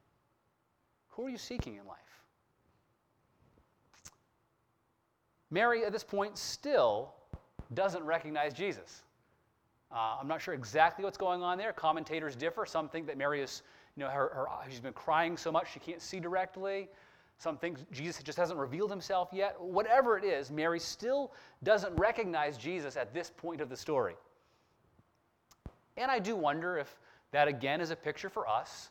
Who 1.15 1.26
are 1.26 1.30
you 1.30 1.38
seeking 1.38 1.76
in 1.76 1.86
life? 1.86 1.97
Mary, 5.52 5.86
at 5.86 5.91
this 5.91 6.04
point, 6.04 6.38
still 6.38 7.13
doesn't 7.76 8.04
recognize 8.04 8.54
Jesus. 8.54 9.04
Uh, 9.91 10.17
I'm 10.19 10.28
not 10.28 10.41
sure 10.41 10.56
exactly 10.56 11.06
what's 11.06 11.17
going 11.17 11.43
on 11.43 11.60
there. 11.60 11.71
Commentators 11.71 12.36
differ. 12.36 12.65
Some 12.65 12.89
think 12.89 13.06
that 13.06 13.17
Mary 13.17 13.41
is, 13.41 13.62
you 13.95 14.04
know, 14.04 14.10
her, 14.10 14.30
her, 14.34 14.47
she's 14.67 14.80
been 14.80 14.93
crying 14.93 15.38
so 15.38 15.52
much 15.52 15.71
she 15.71 15.80
can't 15.80 16.02
see 16.02 16.19
directly. 16.19 16.89
Some 17.38 17.58
think 17.58 17.78
Jesus 17.91 18.23
just 18.23 18.38
hasn't 18.38 18.60
revealed 18.60 18.89
himself 18.89 19.30
yet. 19.32 19.60
Whatever 19.62 20.17
it 20.17 20.23
is, 20.23 20.49
Mary 20.49 20.80
still 20.80 21.32
doesn't 21.62 21.95
recognize 21.95 22.58
Jesus 22.58 22.97
at 22.97 23.13
this 23.13 23.32
point 23.38 23.62
of 23.62 23.69
the 23.69 23.78
story. 23.78 24.15
And 25.97 26.10
I 26.10 26.17
do 26.17 26.36
wonder 26.36 26.78
if 26.78 26.97
that 27.32 27.47
again 27.47 27.82
is 27.82 27.91
a 27.91 27.95
picture 27.95 28.30
for 28.30 28.47
us 28.47 28.89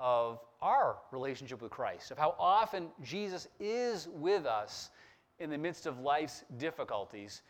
of 0.00 0.40
our 0.60 0.96
relationship 1.12 1.62
with 1.62 1.70
Christ, 1.70 2.10
of 2.10 2.18
how 2.18 2.34
often 2.38 2.88
Jesus 3.02 3.48
is 3.60 4.08
with 4.12 4.46
us 4.46 4.90
in 5.38 5.50
the 5.50 5.58
midst 5.58 5.86
of 5.86 6.00
life's 6.00 6.44
difficulties, 6.58 7.42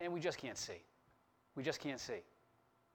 and 0.00 0.12
we 0.12 0.20
just 0.20 0.38
can't 0.38 0.58
see. 0.58 0.82
We 1.54 1.62
just 1.62 1.80
can't 1.80 2.00
see. 2.00 2.20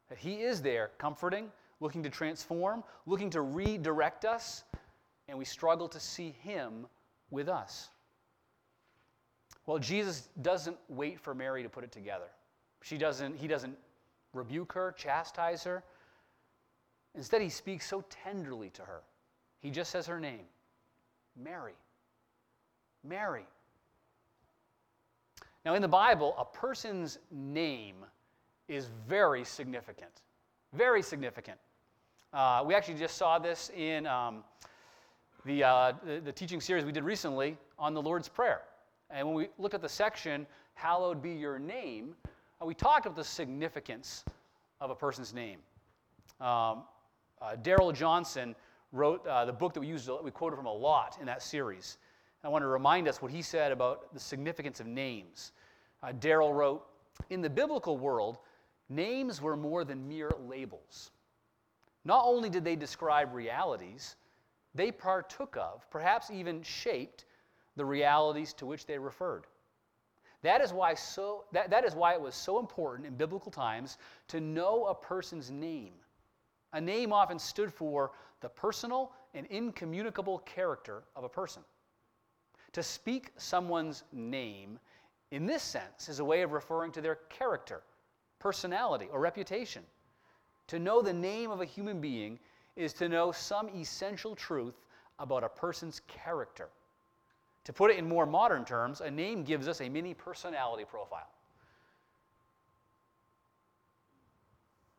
That 0.09 0.17
He 0.17 0.41
is 0.41 0.61
there, 0.61 0.91
comforting, 0.97 1.51
looking 1.79 2.03
to 2.03 2.09
transform, 2.09 2.83
looking 3.05 3.29
to 3.31 3.41
redirect 3.41 4.25
us, 4.25 4.63
and 5.27 5.37
we 5.37 5.45
struggle 5.45 5.87
to 5.89 5.99
see 5.99 6.35
Him 6.41 6.87
with 7.29 7.49
us. 7.49 7.89
Well, 9.65 9.79
Jesus 9.79 10.29
doesn't 10.41 10.77
wait 10.87 11.19
for 11.19 11.35
Mary 11.35 11.61
to 11.61 11.69
put 11.69 11.83
it 11.83 11.91
together. 11.91 12.29
She 12.81 12.97
doesn't, 12.97 13.35
he 13.35 13.47
doesn't 13.47 13.77
rebuke 14.33 14.71
her, 14.73 14.93
chastise 14.97 15.63
her. 15.63 15.83
Instead, 17.17 17.41
he 17.41 17.49
speaks 17.49 17.85
so 17.85 18.03
tenderly 18.09 18.69
to 18.69 18.83
her. 18.83 19.01
He 19.59 19.69
just 19.69 19.91
says 19.91 20.05
her 20.07 20.19
name 20.19 20.45
Mary. 21.35 21.73
Mary. 23.03 23.45
Now, 25.65 25.73
in 25.73 25.81
the 25.81 25.87
Bible, 25.87 26.35
a 26.37 26.45
person's 26.45 27.19
name 27.31 27.95
is 28.67 28.89
very 29.07 29.43
significant. 29.43 30.21
Very 30.73 31.01
significant. 31.01 31.57
Uh, 32.33 32.63
we 32.65 32.75
actually 32.75 32.95
just 32.95 33.17
saw 33.17 33.39
this 33.39 33.71
in 33.75 34.05
um, 34.05 34.43
the, 35.45 35.63
uh, 35.63 35.93
the, 36.05 36.19
the 36.19 36.31
teaching 36.31 36.61
series 36.61 36.85
we 36.85 36.91
did 36.91 37.03
recently 37.03 37.57
on 37.79 37.93
the 37.93 38.01
Lord's 38.01 38.29
Prayer. 38.29 38.61
And 39.09 39.27
when 39.27 39.35
we 39.35 39.47
looked 39.57 39.73
at 39.73 39.81
the 39.81 39.89
section, 39.89 40.45
Hallowed 40.77 41.23
be 41.23 41.31
your 41.31 41.57
name, 41.57 42.13
uh, 42.61 42.65
we 42.65 42.75
talked 42.75 43.07
about 43.07 43.15
the 43.15 43.23
significance 43.23 44.23
of 44.79 44.91
a 44.91 44.95
person's 44.95 45.33
name. 45.33 45.57
Um, 46.39 46.83
uh, 47.41 47.55
Darrell 47.55 47.91
Johnson 47.91 48.55
wrote 48.91 49.25
uh, 49.27 49.45
the 49.45 49.53
book 49.53 49.73
that 49.73 49.79
we 49.79 49.87
used, 49.87 50.09
we 50.23 50.31
quoted 50.31 50.55
from 50.55 50.65
a 50.65 50.73
lot 50.73 51.17
in 51.19 51.25
that 51.25 51.41
series. 51.41 51.97
I 52.43 52.49
want 52.49 52.63
to 52.63 52.67
remind 52.67 53.07
us 53.07 53.21
what 53.21 53.31
he 53.31 53.41
said 53.41 53.71
about 53.71 54.13
the 54.13 54.19
significance 54.19 54.79
of 54.79 54.87
names. 54.87 55.51
Uh, 56.01 56.13
Darrell 56.13 56.53
wrote 56.53 56.85
In 57.29 57.41
the 57.41 57.49
biblical 57.49 57.97
world, 57.97 58.37
names 58.89 59.41
were 59.41 59.57
more 59.57 59.83
than 59.83 60.07
mere 60.07 60.31
labels. 60.47 61.11
Not 62.05 62.23
only 62.25 62.49
did 62.49 62.63
they 62.63 62.75
describe 62.75 63.33
realities, 63.33 64.15
they 64.73 64.91
partook 64.91 65.57
of, 65.57 65.89
perhaps 65.89 66.31
even 66.31 66.61
shaped, 66.61 67.25
the 67.75 67.85
realities 67.85 68.53
to 68.53 68.65
which 68.65 68.85
they 68.85 68.97
referred. 68.97 69.45
That 70.41 70.61
is 70.61 70.71
why, 70.71 70.93
so, 70.93 71.45
that, 71.51 71.69
that 71.71 71.83
is 71.83 71.95
why 71.95 72.13
it 72.13 72.21
was 72.21 72.35
so 72.35 72.59
important 72.59 73.07
in 73.07 73.15
biblical 73.15 73.51
times 73.51 73.97
to 74.29 74.39
know 74.39 74.85
a 74.85 74.95
person's 74.95 75.51
name. 75.51 75.93
A 76.77 76.81
name 76.81 77.11
often 77.11 77.39
stood 77.39 77.73
for 77.73 78.11
the 78.39 78.49
personal 78.49 79.11
and 79.33 79.47
incommunicable 79.47 80.37
character 80.45 81.01
of 81.15 81.23
a 81.23 81.29
person. 81.29 81.63
To 82.73 82.83
speak 82.83 83.31
someone's 83.35 84.03
name 84.11 84.77
in 85.31 85.47
this 85.47 85.63
sense 85.63 86.07
is 86.07 86.19
a 86.19 86.23
way 86.23 86.43
of 86.43 86.51
referring 86.51 86.91
to 86.91 87.01
their 87.01 87.15
character, 87.29 87.81
personality, 88.37 89.07
or 89.11 89.19
reputation. 89.19 89.81
To 90.67 90.77
know 90.77 91.01
the 91.01 91.11
name 91.11 91.49
of 91.49 91.61
a 91.61 91.65
human 91.65 91.99
being 91.99 92.37
is 92.75 92.93
to 92.93 93.09
know 93.09 93.31
some 93.31 93.69
essential 93.69 94.35
truth 94.35 94.75
about 95.17 95.43
a 95.43 95.49
person's 95.49 96.01
character. 96.01 96.69
To 97.63 97.73
put 97.73 97.89
it 97.89 97.97
in 97.97 98.07
more 98.07 98.27
modern 98.27 98.65
terms, 98.65 99.01
a 99.01 99.09
name 99.09 99.43
gives 99.43 99.67
us 99.67 99.81
a 99.81 99.89
mini 99.89 100.13
personality 100.13 100.85
profile. 100.85 101.31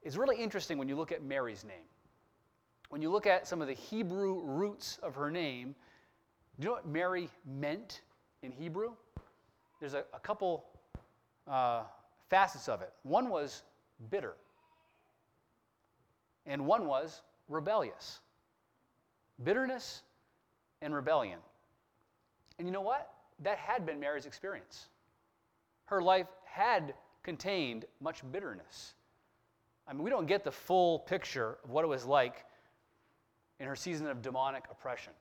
It's 0.09 0.17
really 0.17 0.43
interesting 0.43 0.79
when 0.79 0.89
you 0.89 0.97
look 0.97 1.13
at 1.13 1.23
Mary's 1.23 1.65
name. 1.65 1.85
When 2.89 3.03
you 3.03 3.11
look 3.11 3.27
at 3.27 3.47
some 3.47 3.61
of 3.61 3.69
the 3.69 3.75
Hebrew 3.75 4.41
roots 4.41 4.99
of 5.03 5.15
her 5.15 5.31
name, 5.31 5.75
do 6.59 6.65
you 6.65 6.69
know 6.71 6.77
what 6.77 6.89
Mary 6.89 7.29
meant 7.45 8.01
in 8.43 8.51
Hebrew? 8.51 8.93
There's 9.81 9.93
a, 9.93 10.05
a 10.15 10.19
couple 10.19 10.65
uh, 11.47 11.83
facets 12.31 12.71
of 12.71 12.81
it. 12.81 12.91
One 13.03 13.29
was 13.29 13.65
bitter, 14.09 14.33
and 16.47 16.65
one 16.65 16.87
was 16.87 17.21
rebellious. 17.51 18.21
Bitterness 19.45 20.05
and 20.81 20.95
rebellion. 20.95 21.41
And 22.59 22.67
you 22.67 22.73
know 22.73 22.81
what? 22.81 23.11
That 23.41 23.59
had 23.59 23.85
been 23.85 24.01
Mary's 24.01 24.25
experience. 24.25 24.87
Her 25.85 26.01
life 26.01 26.29
had 26.47 26.95
contained 27.23 27.85
much 28.01 28.23
bitterness. 28.33 28.95
I 29.89 29.95
mean, 29.95 30.03
we 30.03 30.11
don't 30.11 30.27
get 30.27 30.45
the 30.45 30.53
full 30.53 31.01
picture 31.01 31.59
of 31.65 31.71
what 31.71 31.85
it 31.85 31.89
was 31.89 32.05
like 32.05 32.45
in 33.59 33.67
her 33.67 33.75
season 33.75 34.07
of 34.07 34.21
demonic 34.21 34.65
oppression. 34.71 35.13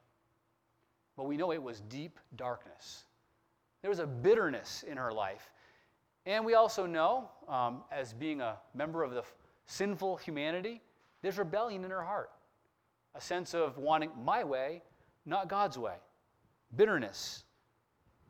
But 1.15 1.25
we 1.25 1.37
know 1.37 1.51
it 1.51 1.63
was 1.63 1.81
deep 1.81 2.19
darkness. 2.35 3.05
There 3.81 3.89
was 3.89 3.99
a 3.99 4.05
bitterness 4.05 4.83
in 4.87 4.97
her 4.97 5.11
life. 5.11 5.51
And 6.25 6.45
we 6.45 6.55
also 6.55 6.85
know, 6.85 7.29
um, 7.47 7.83
as 7.91 8.13
being 8.13 8.41
a 8.41 8.57
member 8.75 9.03
of 9.03 9.11
the 9.11 9.23
sinful 9.65 10.17
humanity, 10.17 10.81
there's 11.21 11.37
rebellion 11.37 11.85
in 11.85 11.91
her 11.91 12.03
heart 12.03 12.31
a 13.15 13.21
sense 13.21 13.55
of 13.55 13.77
wanting 13.77 14.11
my 14.23 14.43
way, 14.43 14.83
not 15.25 15.49
God's 15.49 15.77
way, 15.77 15.95
bitterness, 16.75 17.45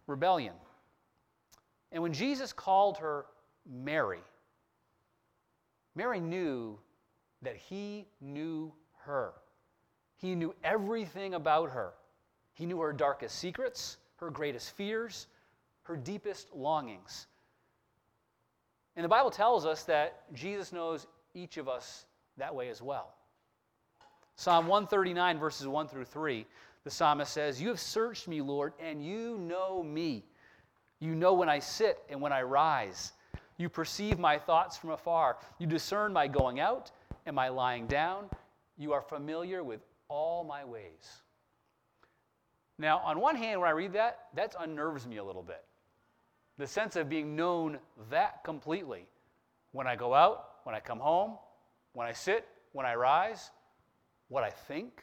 rebellion. 0.08 0.54
And 1.92 2.02
when 2.02 2.14
Jesus 2.14 2.54
called 2.54 2.98
her 3.00 3.26
Mary, 3.70 4.22
Mary 5.98 6.20
knew 6.20 6.78
that 7.42 7.56
he 7.56 8.06
knew 8.22 8.72
her. 9.00 9.34
He 10.16 10.36
knew 10.36 10.54
everything 10.64 11.34
about 11.34 11.72
her. 11.72 11.94
He 12.54 12.68
knew 12.68 12.80
her 12.80 12.94
darkest 12.94 13.40
secrets, 13.40 13.98
her 14.18 14.30
greatest 14.30 14.76
fears, 14.76 15.26
her 15.84 15.98
deepest 15.98 16.54
longings. 16.56 17.26
And 18.96 19.04
the 19.04 19.10
Bible 19.10 19.32
tells 19.32 19.66
us 19.66 19.84
that 19.86 20.32
Jesus 20.34 20.72
knows 20.72 21.08
each 21.34 21.58
of 21.58 21.68
us 21.68 22.06
that 22.38 22.54
way 22.54 22.70
as 22.70 22.80
well. 22.80 23.16
Psalm 24.36 24.68
139, 24.68 25.40
verses 25.40 25.68
1 25.68 25.88
through 25.88 26.06
3, 26.06 26.46
the 26.84 26.92
psalmist 26.92 27.34
says, 27.34 27.60
You 27.60 27.70
have 27.70 27.80
searched 27.80 28.28
me, 28.28 28.42
Lord, 28.42 28.74
and 28.80 29.04
you 29.04 29.40
know 29.40 29.82
me. 29.82 30.26
You 31.00 31.16
know 31.16 31.34
when 31.34 31.50
I 31.50 31.58
sit 31.58 31.98
and 32.08 32.22
when 32.22 32.32
I 32.32 32.44
rise. 32.44 33.14
You 33.58 33.70
perceive 33.70 34.20
my 34.20 34.38
thoughts 34.38 34.78
from 34.78 34.92
afar. 34.92 35.38
You 35.58 35.68
discern 35.68 36.14
my 36.14 36.28
going 36.28 36.60
out 36.60 36.92
and 37.26 37.36
my 37.36 37.50
lying 37.50 37.88
down. 37.88 38.30
You 38.78 38.94
are 38.94 39.02
familiar 39.02 39.64
with 39.64 39.82
all 40.08 40.44
my 40.44 40.64
ways. 40.64 41.22
Now, 42.78 43.00
on 43.00 43.20
one 43.20 43.36
hand, 43.36 43.60
when 43.60 43.68
I 43.68 43.74
read 43.74 43.94
that, 43.94 44.26
that 44.36 44.56
unnerves 44.60 45.08
me 45.08 45.18
a 45.18 45.24
little 45.24 45.42
bit. 45.42 45.64
The 46.60 46.68
sense 46.68 46.96
of 46.96 47.10
being 47.10 47.36
known 47.36 47.80
that 48.10 48.44
completely. 48.44 49.08
When 49.72 49.88
I 49.88 49.96
go 49.96 50.14
out, 50.14 50.50
when 50.64 50.76
I 50.76 50.80
come 50.80 51.00
home, 51.00 51.38
when 51.94 52.08
I 52.08 52.14
sit, 52.14 52.48
when 52.74 52.86
I 52.86 52.96
rise, 52.96 53.50
what 54.30 54.44
I 54.44 54.52
think. 54.52 55.02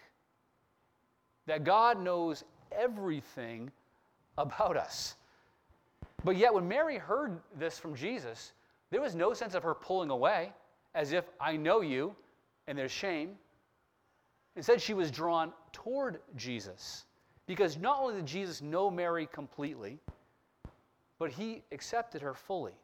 That 1.47 1.65
God 1.65 2.01
knows 2.01 2.45
everything 2.71 3.71
about 4.39 4.77
us. 4.77 5.17
But 6.25 6.37
yet, 6.37 6.55
when 6.55 6.67
Mary 6.67 6.97
heard 6.97 7.41
this 7.59 7.79
from 7.79 7.95
Jesus, 7.95 8.53
there 8.91 9.01
was 9.01 9.15
no 9.15 9.35
sense 9.35 9.55
of 9.55 9.63
her 9.63 9.75
pulling 9.75 10.11
away 10.11 10.53
as 10.95 11.13
if 11.13 11.25
I 11.41 11.57
know 11.57 11.81
you 11.83 12.15
and 12.67 12.79
there's 12.79 12.91
shame. 12.91 13.37
Instead, 14.57 14.81
she 14.81 14.95
was 14.95 15.11
drawn 15.11 15.53
toward 15.73 16.21
Jesus 16.37 17.05
because 17.47 17.77
not 17.77 18.01
only 18.01 18.15
did 18.15 18.27
Jesus 18.27 18.63
know 18.63 18.91
Mary 18.91 19.27
completely, 19.27 19.99
but 21.19 21.31
he 21.31 21.63
accepted 21.73 22.23
her 22.23 22.35
fully. 22.35 22.75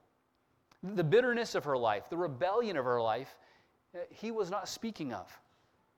The 0.83 1.05
bitterness 1.05 1.55
of 1.55 1.65
her 1.65 1.77
life, 1.77 2.05
the 2.11 2.17
rebellion 2.17 2.77
of 2.77 2.85
her 2.85 3.01
life, 3.01 3.37
uh, 3.95 3.99
he 4.11 4.31
was 4.31 4.51
not 4.51 4.69
speaking 4.69 5.13
of. 5.13 5.31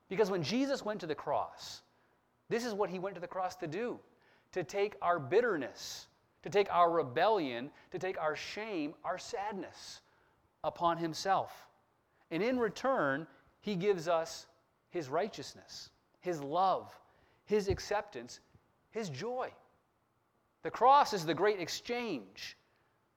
Because 0.09 0.31
when 0.31 0.43
Jesus 0.43 0.85
went 0.85 1.01
to 1.01 1.07
the 1.07 1.15
cross, 1.15 1.83
this 2.49 2.65
is 2.65 2.75
what 2.75 2.91
he 2.91 2.99
went 2.99 3.15
to 3.15 3.21
the 3.21 3.27
cross 3.27 3.57
to 3.57 3.67
do 3.67 3.99
to 4.53 4.63
take 4.63 4.97
our 5.01 5.19
bitterness, 5.19 6.07
to 6.43 6.51
take 6.51 6.73
our 6.73 6.91
rebellion, 6.91 7.71
to 7.91 7.99
take 7.99 8.21
our 8.21 8.37
shame, 8.37 8.95
our 9.05 9.19
sadness 9.19 10.01
upon 10.65 10.99
himself. 10.99 11.69
And 12.31 12.43
in 12.43 12.59
return, 12.59 13.27
he 13.61 13.75
gives 13.77 14.09
us 14.09 14.47
his 14.91 15.09
righteousness, 15.09 15.91
his 16.21 16.43
love, 16.43 16.93
his 17.45 17.69
acceptance, 17.69 18.41
his 18.91 19.09
joy. 19.09 19.51
The 20.63 20.71
cross 20.71 21.13
is 21.13 21.25
the 21.25 21.35
great 21.35 21.61
exchange 21.61 22.57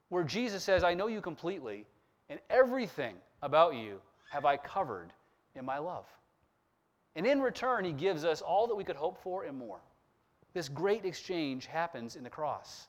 where 0.10 0.24
Jesus 0.24 0.64
says, 0.64 0.84
I 0.84 0.94
know 0.94 1.08
you 1.08 1.22
completely, 1.22 1.86
and 2.30 2.40
everything 2.50 3.16
about 3.42 3.76
you 3.76 4.02
have 4.30 4.46
I 4.46 4.58
covered 4.58 5.14
in 5.56 5.66
my 5.66 5.78
love. 5.78 6.06
And 7.16 7.26
in 7.26 7.42
return, 7.42 7.86
he 7.86 7.92
gives 7.92 8.26
us 8.26 8.42
all 8.42 8.68
that 8.68 8.76
we 8.76 8.84
could 8.84 8.96
hope 8.96 9.18
for 9.22 9.44
and 9.44 9.58
more. 9.58 9.80
This 10.54 10.70
great 10.70 11.06
exchange 11.06 11.66
happens 11.66 12.16
in 12.16 12.24
the 12.24 12.30
cross. 12.30 12.88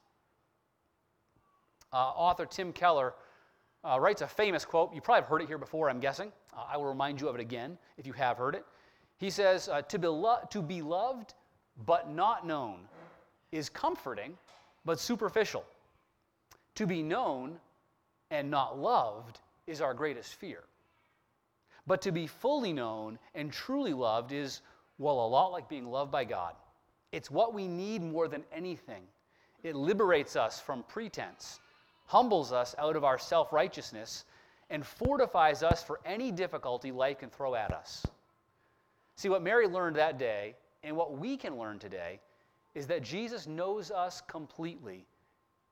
Uh, 1.93 1.97
author 1.97 2.47
Tim 2.47 2.73
Keller 2.73 3.15
uh, 3.85 3.99
writes 4.01 4.23
a 4.23 4.27
famous 4.27 4.65
quote. 4.65 4.95
You 4.95 5.01
probably 5.01 5.23
have 5.23 5.29
heard 5.29 5.43
it 5.43 5.49
here 5.49 5.59
before, 5.59 5.89
I'm 5.89 6.01
guessing. 6.01 6.33
Uh, 6.57 6.65
I 6.71 6.77
will 6.77 6.87
remind 6.87 7.21
you 7.21 7.29
of 7.29 7.35
it 7.35 7.41
again 7.41 7.79
if 7.97 8.07
you 8.07 8.13
have 8.15 8.37
heard 8.37 8.55
it. 8.55 8.65
He 9.19 9.31
says, 9.31 9.69
uh, 9.69 9.83
to, 9.83 9.99
be 9.99 10.09
lo- 10.09 10.41
to 10.51 10.63
be 10.63 10.83
loved 10.83 11.35
but 11.85 12.11
not 12.11 12.47
known 12.47 12.81
is 13.53 13.69
comforting 13.69 14.37
but 14.85 14.99
superficial. 15.01 15.65
To 16.77 16.87
be 16.87 17.03
known 17.03 17.59
and 18.31 18.51
not 18.51 18.79
loved 18.79 19.41
is 19.67 19.81
our 19.81 19.95
greatest 19.95 20.35
fear. 20.35 20.65
But 21.87 22.03
to 22.03 22.13
be 22.13 22.27
fully 22.27 22.73
known 22.73 23.19
and 23.35 23.53
truly 23.53 23.93
loved 23.93 24.33
is, 24.33 24.63
well, 24.99 25.25
a 25.25 25.29
lot 25.29 25.53
like 25.53 25.69
being 25.69 25.87
loved 25.87 26.11
by 26.11 26.25
God. 26.25 26.55
It's 27.13 27.31
what 27.31 27.55
we 27.55 27.69
need 27.69 28.03
more 28.03 28.29
than 28.29 28.45
anything. 28.53 29.03
It 29.63 29.77
liberates 29.77 30.37
us 30.37 30.61
from 30.61 30.83
pretense, 30.85 31.61
humbles 32.07 32.53
us 32.53 32.75
out 32.79 32.97
of 32.97 33.05
our 33.05 33.19
self 33.19 33.53
righteousness, 33.53 34.25
and 34.71 34.85
fortifies 34.85 35.63
us 35.63 35.83
for 35.83 36.01
any 36.05 36.33
difficulty 36.33 36.91
life 36.91 37.19
can 37.19 37.31
throw 37.31 37.55
at 37.55 37.73
us. 37.73 38.05
See, 39.17 39.29
what 39.29 39.43
Mary 39.43 39.67
learned 39.67 39.97
that 39.97 40.19
day, 40.19 40.55
and 40.83 40.97
what 40.97 41.17
we 41.19 41.37
can 41.37 41.59
learn 41.59 41.79
today, 41.79 42.21
is 42.75 42.87
that 42.89 43.03
Jesus 43.03 43.47
knows 43.47 43.91
us 43.91 44.21
completely 44.21 45.07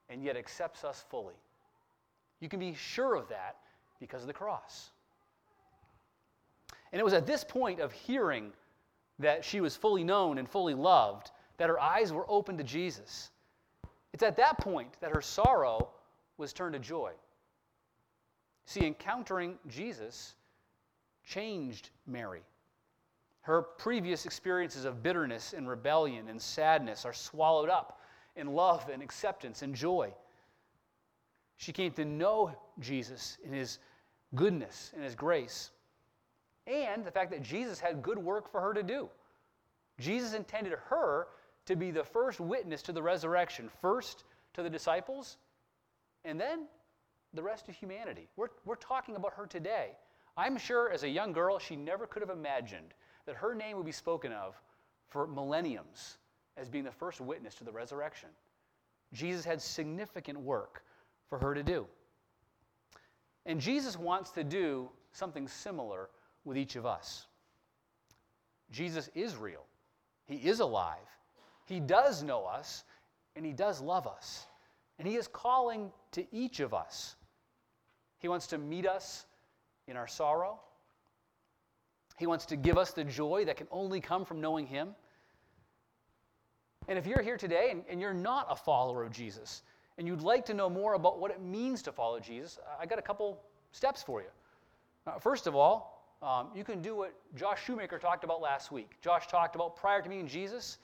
and 0.09 0.23
yet 0.23 0.37
accepts 0.37 0.85
us 0.85 1.05
fully. 1.11 1.35
You 2.40 2.49
can 2.49 2.61
be 2.61 2.75
sure 2.75 3.14
of 3.14 3.29
that 3.29 3.57
because 4.01 4.23
of 4.23 4.27
the 4.27 4.33
cross. 4.33 4.90
And 6.92 7.01
it 7.01 7.05
was 7.05 7.12
at 7.12 7.27
this 7.27 7.42
point 7.42 7.81
of 7.81 7.92
hearing 7.92 8.53
that 9.18 9.44
she 9.44 9.61
was 9.61 9.77
fully 9.77 10.05
known 10.05 10.38
and 10.38 10.49
fully 10.49 10.75
loved 10.75 11.31
that 11.57 11.68
her 11.68 11.81
eyes 11.81 12.12
were 12.12 12.25
open 12.29 12.57
to 12.59 12.64
Jesus. 12.64 13.31
It's 14.12 14.23
at 14.23 14.37
that 14.37 14.59
point 14.59 14.97
that 15.01 15.11
her 15.11 15.20
sorrow 15.20 15.88
was 16.37 16.53
turned 16.53 16.75
to 16.75 16.79
joy. 16.79 17.12
See, 18.66 18.87
encountering 18.87 19.59
Jesus 19.68 20.35
changed 21.25 21.90
Mary. 22.07 22.42
Her 23.42 23.62
previous 23.62 24.25
experiences 24.25 24.85
of 24.85 25.03
bitterness 25.03 25.53
and 25.53 25.68
rebellion 25.68 26.29
and 26.29 26.40
sadness 26.40 27.05
are 27.05 27.12
swallowed 27.12 27.68
up 27.68 28.01
in 28.37 28.55
love 28.55 28.88
and 28.92 29.03
acceptance 29.03 29.62
and 29.62 29.75
joy. 29.75 30.12
She 31.57 31.73
came 31.73 31.92
to 31.92 32.05
know 32.05 32.53
Jesus 32.81 33.38
in 33.44 33.53
his 33.53 33.79
goodness 34.35 34.92
and 34.94 35.05
his 35.05 35.14
grace, 35.14 35.70
and 36.66 37.05
the 37.05 37.11
fact 37.11 37.31
that 37.31 37.42
Jesus 37.42 37.79
had 37.79 38.03
good 38.03 38.18
work 38.18 38.51
for 38.51 38.61
her 38.61 38.73
to 38.73 38.83
do. 38.83 39.09
Jesus 40.01 40.35
intended 40.35 40.73
her 40.88 41.29
to 41.66 41.77
be 41.77 41.90
the 41.90 42.03
first 42.03 42.40
witness 42.40 42.83
to 42.83 42.92
the 42.92 43.03
resurrection, 43.03 43.70
first 43.81 44.25
to 44.55 44.62
the 44.62 44.70
disciples, 44.70 45.37
and 46.24 46.40
then 46.40 46.66
the 47.32 47.42
rest 47.42 47.68
of 47.68 47.74
humanity. 47.74 48.28
We're, 48.37 48.48
we're 48.64 48.76
talking 48.76 49.16
about 49.16 49.34
her 49.34 49.46
today. 49.46 49.96
I'm 50.37 50.56
sure 50.56 50.90
as 50.90 51.02
a 51.02 51.08
young 51.08 51.32
girl, 51.32 51.58
she 51.58 51.76
never 51.76 52.06
could 52.06 52.22
have 52.22 52.30
imagined 52.30 52.94
that 53.26 53.37
her 53.37 53.54
name 53.54 53.76
would 53.76 53.87
be 53.87 53.92
spoken 53.92 54.32
of 54.32 54.60
for 55.08 55.26
millenniums 55.26 56.18
as 56.56 56.68
being 56.68 56.84
the 56.84 56.92
first 56.92 57.20
witness 57.20 57.54
to 57.56 57.64
the 57.64 57.72
resurrection. 57.72 58.28
Jesus 59.12 59.44
had 59.44 59.60
significant 59.60 60.38
work 60.38 60.82
for 61.28 61.38
her 61.38 61.54
to 61.54 61.62
do. 61.62 61.87
And 63.46 63.60
Jesus 63.60 63.98
wants 63.98 64.30
to 64.30 64.44
do 64.44 64.88
something 65.12 65.46
similar 65.46 66.10
with 66.44 66.56
each 66.56 66.76
of 66.76 66.87
us. 66.87 67.26
Jesus 68.70 69.08
is 69.14 69.37
real, 69.37 69.64
He 70.26 70.37
is 70.37 70.60
alive, 70.60 70.96
He 71.66 71.80
does 71.80 72.22
know 72.22 72.44
us, 72.44 72.84
and 73.37 73.44
He 73.44 73.52
does 73.52 73.80
love 73.80 74.06
us. 74.06 74.46
And 74.98 75.09
He 75.09 75.16
is 75.16 75.28
calling 75.28 75.90
to 76.12 76.24
each 76.33 76.61
of 76.61 76.72
us. 76.74 77.16
He 78.18 78.28
wants 78.28 78.46
to 78.48 78.59
meet 78.59 78.87
us 78.87 79.26
in 79.87 79.96
our 79.96 80.07
sorrow. 80.07 80.61
He 82.18 82.26
wants 82.26 82.46
to 82.46 82.57
give 82.57 82.78
us 82.78 82.92
the 82.92 83.04
joy 83.04 83.44
that 83.46 83.57
can 83.57 83.66
only 83.70 84.00
come 84.00 84.24
from 84.24 84.40
knowing 84.40 84.66
Him. 84.66 84.94
And 86.88 86.98
if 86.98 87.07
you're 87.07 87.22
here 87.22 87.37
today 87.37 87.68
and, 87.70 87.83
and, 87.88 88.00
you're 88.00 88.14
not 88.14 88.46
a 88.50 88.57
follower 88.57 89.02
of 89.04 89.11
Jesus, 89.11 89.62
and 89.96 90.07
you'd 90.07 90.20
like 90.20 90.44
to 90.46 90.54
know 90.54 90.68
more 90.68 90.94
about 90.94 91.18
what 91.18 91.30
it 91.30 91.40
means 91.40 91.83
to 91.83 91.92
follow 91.92 92.20
Jesus, 92.20 92.59
I 92.78 92.85
got 92.87 92.98
a 92.98 93.02
couple 93.02 93.40
steps 93.72 94.02
for 94.02 94.20
you. 94.20 94.28
Uh, 95.07 95.18
first 95.18 95.46
of 95.46 95.54
all, 95.54 95.94
um, 96.22 96.48
you 96.54 96.64
can 96.64 96.80
do 96.80 96.94
what 96.96 97.14
Josh 97.37 97.64
Shoemaker 97.64 97.98
talked 97.98 98.24
about 98.24 98.40
last 98.40 98.70
week. 98.70 98.92
Josh 99.02 99.26
talked 99.26 99.54
about 99.54 99.76
prior 99.76 100.02
to 100.02 100.09
meeting 100.09 100.28
Jesus, 100.28 100.78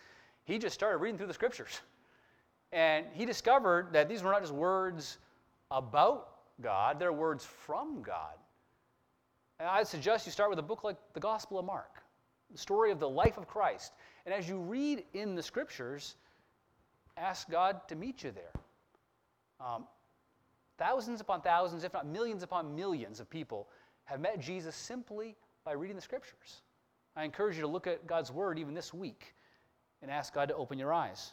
he 0.44 0.58
just 0.58 0.74
started 0.74 0.98
reading 0.98 1.18
through 1.18 1.28
the 1.28 1.34
scriptures. 1.34 1.80
And 2.72 3.06
he 3.12 3.24
discovered 3.24 3.92
that 3.92 4.08
these 4.08 4.22
were 4.22 4.30
not 4.30 4.42
just 4.42 4.54
words 4.54 5.18
about 5.70 6.28
God, 6.62 6.98
they're 6.98 7.12
words 7.12 7.44
from 7.44 8.02
God. 8.02 8.34
And 9.58 9.68
I'd 9.68 9.86
suggest 9.86 10.26
you 10.26 10.32
start 10.32 10.50
with 10.50 10.58
a 10.58 10.62
book 10.62 10.84
like 10.84 10.96
the 11.12 11.20
Gospel 11.20 11.58
of 11.58 11.64
Mark, 11.64 12.02
the 12.50 12.58
story 12.58 12.90
of 12.90 12.98
the 12.98 13.08
life 13.08 13.36
of 13.36 13.46
Christ. 13.46 13.92
And 14.24 14.34
as 14.34 14.48
you 14.48 14.58
read 14.58 15.04
in 15.12 15.34
the 15.34 15.42
scriptures, 15.42 16.16
ask 17.16 17.50
God 17.50 17.80
to 17.88 17.96
meet 17.96 18.22
you 18.22 18.30
there. 18.30 18.52
Um, 19.60 19.84
thousands 20.78 21.20
upon 21.20 21.42
thousands, 21.42 21.84
if 21.84 21.92
not 21.92 22.06
millions 22.06 22.42
upon 22.42 22.74
millions 22.74 23.20
of 23.20 23.28
people 23.28 23.68
have 24.04 24.20
met 24.20 24.40
Jesus 24.40 24.74
simply 24.74 25.36
by 25.64 25.72
reading 25.72 25.96
the 25.96 26.02
scriptures. 26.02 26.62
I 27.16 27.24
encourage 27.24 27.56
you 27.56 27.62
to 27.62 27.68
look 27.68 27.86
at 27.86 28.06
God's 28.06 28.32
word 28.32 28.58
even 28.58 28.74
this 28.74 28.94
week 28.94 29.34
and 30.02 30.10
ask 30.10 30.32
God 30.32 30.48
to 30.48 30.54
open 30.54 30.78
your 30.78 30.92
eyes. 30.92 31.32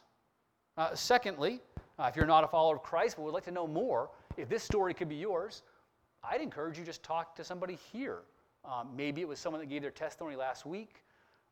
Uh, 0.77 0.93
secondly, 0.93 1.59
uh, 1.97 2.05
if 2.07 2.15
you're 2.15 2.27
not 2.27 2.43
a 2.43 2.47
follower 2.47 2.75
of 2.75 2.83
Christ 2.83 3.15
but 3.15 3.23
would 3.23 3.33
like 3.33 3.45
to 3.45 3.51
know 3.51 3.65
more, 3.65 4.09
if 4.37 4.47
this 4.47 4.63
story 4.63 4.93
could 4.93 5.09
be 5.09 5.15
yours, 5.15 5.63
I'd 6.23 6.41
encourage 6.41 6.77
you 6.77 6.85
just 6.85 7.01
talk 7.03 7.35
to 7.35 7.43
somebody 7.43 7.77
here. 7.91 8.19
Um, 8.63 8.89
maybe 8.95 9.21
it 9.21 9.27
was 9.27 9.39
someone 9.39 9.61
that 9.61 9.69
gave 9.69 9.81
their 9.81 9.91
testimony 9.91 10.35
last 10.35 10.65
week, 10.65 11.03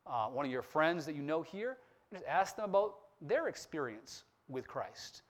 uh, 0.05 0.27
one 0.27 0.45
of 0.45 0.51
your 0.51 0.61
friends 0.61 1.05
that 1.05 1.15
you 1.15 1.23
know 1.23 1.41
here, 1.41 1.77
just 2.13 2.25
ask 2.25 2.55
them 2.55 2.65
about 2.65 2.97
their 3.21 3.47
experience 3.47 4.23
with 4.47 4.67
Christ. 4.67 5.23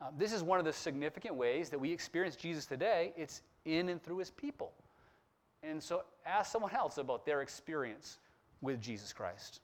Uh, 0.00 0.06
this 0.18 0.32
is 0.32 0.42
one 0.42 0.58
of 0.58 0.64
the 0.64 0.72
significant 0.72 1.34
ways 1.34 1.70
that 1.70 1.78
we 1.78 1.90
experience 1.90 2.36
Jesus 2.36 2.66
today. 2.66 3.12
It's 3.16 3.42
in 3.64 3.88
and 3.88 4.02
through 4.02 4.18
his 4.18 4.30
people. 4.30 4.72
And 5.62 5.82
so 5.82 6.02
ask 6.26 6.50
someone 6.50 6.74
else 6.74 6.98
about 6.98 7.24
their 7.24 7.40
experience 7.40 8.18
with 8.60 8.80
Jesus 8.80 9.12
Christ. 9.12 9.60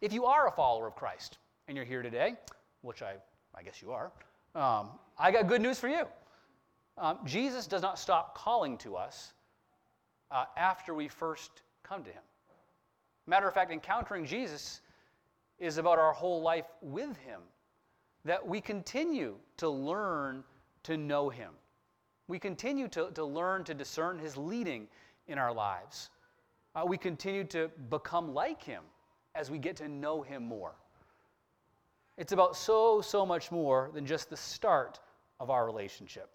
If 0.00 0.12
you 0.12 0.24
are 0.24 0.46
a 0.46 0.52
follower 0.52 0.86
of 0.86 0.94
Christ 0.94 1.38
and 1.68 1.76
you're 1.76 1.86
here 1.86 2.02
today, 2.02 2.34
which 2.80 3.02
I, 3.02 3.14
I 3.54 3.62
guess 3.62 3.82
you 3.82 3.92
are, 3.92 4.10
um, 4.54 4.88
I 5.18 5.30
got 5.30 5.46
good 5.46 5.60
news 5.60 5.78
for 5.78 5.88
you. 5.88 6.06
Um, 6.96 7.18
Jesus 7.24 7.66
does 7.66 7.82
not 7.82 7.98
stop 7.98 8.36
calling 8.36 8.78
to 8.78 8.96
us 8.96 9.34
uh, 10.30 10.46
after 10.56 10.94
we 10.94 11.06
first 11.06 11.62
come 11.82 12.02
to 12.02 12.10
him. 12.10 12.22
Matter 13.26 13.46
of 13.46 13.54
fact, 13.54 13.70
encountering 13.70 14.24
Jesus 14.24 14.80
is 15.58 15.76
about 15.76 15.98
our 15.98 16.12
whole 16.12 16.40
life 16.40 16.64
with 16.80 17.16
him, 17.18 17.40
that 18.24 18.44
we 18.44 18.60
continue 18.60 19.36
to 19.58 19.68
learn 19.68 20.42
to 20.84 20.96
know 20.96 21.28
him. 21.28 21.50
We 22.26 22.38
continue 22.38 22.88
to, 22.88 23.10
to 23.14 23.24
learn 23.24 23.64
to 23.64 23.74
discern 23.74 24.18
his 24.18 24.36
leading 24.36 24.88
in 25.28 25.38
our 25.38 25.52
lives. 25.52 26.08
Uh, 26.74 26.84
we 26.86 26.96
continue 26.96 27.44
to 27.44 27.70
become 27.90 28.32
like 28.32 28.62
him 28.62 28.82
as 29.34 29.50
we 29.50 29.58
get 29.58 29.76
to 29.76 29.88
know 29.88 30.22
him 30.22 30.44
more. 30.44 30.74
It's 32.18 32.32
about 32.32 32.56
so, 32.56 33.00
so 33.00 33.24
much 33.24 33.50
more 33.50 33.90
than 33.94 34.04
just 34.04 34.28
the 34.28 34.36
start 34.36 35.00
of 35.40 35.48
our 35.48 35.64
relationship 35.64 36.30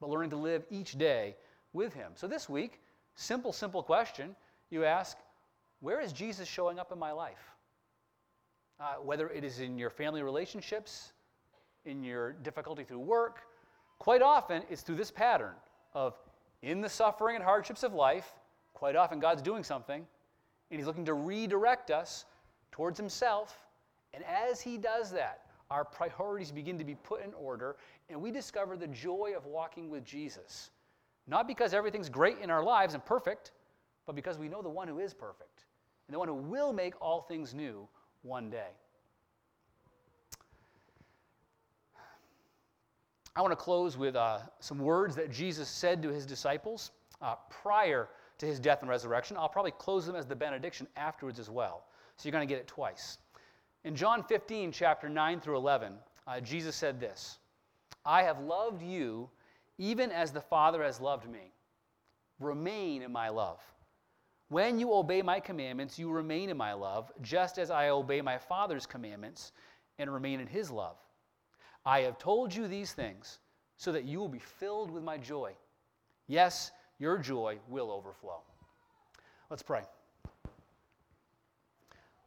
but 0.00 0.10
learning 0.10 0.30
to 0.30 0.36
live 0.36 0.64
each 0.70 0.98
day 0.98 1.36
with 1.72 1.94
Him. 1.94 2.12
So 2.14 2.26
this 2.26 2.48
week, 2.48 2.80
simple, 3.14 3.52
simple 3.52 3.82
question 3.82 4.34
you 4.70 4.84
ask, 4.84 5.16
where 5.80 6.00
is 6.00 6.12
Jesus 6.12 6.48
showing 6.48 6.78
up 6.78 6.92
in 6.92 6.98
my 6.98 7.12
life? 7.12 7.52
Uh, 8.78 8.94
whether 9.02 9.28
it 9.30 9.44
is 9.44 9.60
in 9.60 9.78
your 9.78 9.90
family 9.90 10.22
relationships, 10.22 11.12
in 11.84 12.02
your 12.02 12.32
difficulty 12.32 12.84
through 12.84 12.98
work, 12.98 13.42
quite 13.98 14.22
often 14.22 14.62
it's 14.68 14.82
through 14.82 14.96
this 14.96 15.10
pattern 15.10 15.54
of 15.94 16.14
in 16.62 16.80
the 16.80 16.88
suffering 16.88 17.36
and 17.36 17.44
hardships 17.44 17.82
of 17.82 17.94
life, 17.94 18.34
quite 18.74 18.96
often 18.96 19.20
God's 19.20 19.40
doing 19.40 19.62
something, 19.62 20.06
and 20.70 20.80
He's 20.80 20.86
looking 20.86 21.04
to 21.06 21.14
redirect 21.14 21.90
us 21.90 22.24
towards 22.72 22.98
Himself. 22.98 23.65
And 24.16 24.24
as 24.24 24.60
He 24.60 24.78
does 24.78 25.12
that, 25.12 25.42
our 25.70 25.84
priorities 25.84 26.50
begin 26.50 26.78
to 26.78 26.84
be 26.84 26.94
put 26.94 27.22
in 27.22 27.34
order, 27.34 27.76
and 28.08 28.20
we 28.20 28.30
discover 28.30 28.76
the 28.76 28.86
joy 28.86 29.34
of 29.36 29.44
walking 29.46 29.90
with 29.90 30.04
Jesus. 30.04 30.70
Not 31.26 31.46
because 31.46 31.74
everything's 31.74 32.08
great 32.08 32.38
in 32.38 32.50
our 32.50 32.64
lives 32.64 32.94
and 32.94 33.04
perfect, 33.04 33.52
but 34.06 34.14
because 34.14 34.38
we 34.38 34.48
know 34.48 34.62
the 34.62 34.70
one 34.70 34.88
who 34.88 35.00
is 35.00 35.12
perfect 35.12 35.66
and 36.06 36.14
the 36.14 36.18
one 36.18 36.28
who 36.28 36.34
will 36.34 36.72
make 36.72 36.94
all 37.02 37.20
things 37.20 37.52
new 37.52 37.86
one 38.22 38.48
day. 38.48 38.70
I 43.34 43.42
want 43.42 43.52
to 43.52 43.56
close 43.56 43.98
with 43.98 44.16
uh, 44.16 44.38
some 44.60 44.78
words 44.78 45.14
that 45.16 45.30
Jesus 45.30 45.68
said 45.68 46.00
to 46.02 46.08
his 46.08 46.24
disciples 46.24 46.92
uh, 47.20 47.34
prior 47.50 48.08
to 48.38 48.46
his 48.46 48.58
death 48.58 48.80
and 48.80 48.88
resurrection. 48.88 49.36
I'll 49.36 49.48
probably 49.48 49.72
close 49.72 50.06
them 50.06 50.16
as 50.16 50.26
the 50.26 50.36
benediction 50.36 50.86
afterwards 50.96 51.38
as 51.38 51.50
well. 51.50 51.84
So 52.16 52.26
you're 52.26 52.32
going 52.32 52.46
to 52.46 52.52
get 52.52 52.60
it 52.60 52.66
twice. 52.66 53.18
In 53.86 53.94
John 53.94 54.24
15, 54.24 54.72
chapter 54.72 55.08
9 55.08 55.40
through 55.40 55.58
11, 55.58 55.92
uh, 56.26 56.40
Jesus 56.40 56.74
said 56.74 56.98
this 56.98 57.38
I 58.04 58.24
have 58.24 58.40
loved 58.40 58.82
you 58.82 59.30
even 59.78 60.10
as 60.10 60.32
the 60.32 60.40
Father 60.40 60.82
has 60.82 61.00
loved 61.00 61.30
me. 61.30 61.52
Remain 62.40 63.02
in 63.02 63.12
my 63.12 63.28
love. 63.28 63.60
When 64.48 64.80
you 64.80 64.92
obey 64.92 65.22
my 65.22 65.38
commandments, 65.38 66.00
you 66.00 66.10
remain 66.10 66.50
in 66.50 66.56
my 66.56 66.72
love, 66.72 67.12
just 67.22 67.58
as 67.58 67.70
I 67.70 67.90
obey 67.90 68.20
my 68.20 68.38
Father's 68.38 68.86
commandments 68.86 69.52
and 70.00 70.12
remain 70.12 70.40
in 70.40 70.48
his 70.48 70.68
love. 70.68 70.96
I 71.84 72.00
have 72.00 72.18
told 72.18 72.52
you 72.52 72.66
these 72.66 72.92
things 72.92 73.38
so 73.76 73.92
that 73.92 74.04
you 74.04 74.18
will 74.18 74.28
be 74.28 74.40
filled 74.40 74.90
with 74.90 75.04
my 75.04 75.16
joy. 75.16 75.52
Yes, 76.26 76.72
your 76.98 77.18
joy 77.18 77.58
will 77.68 77.92
overflow. 77.92 78.40
Let's 79.48 79.62
pray. 79.62 79.82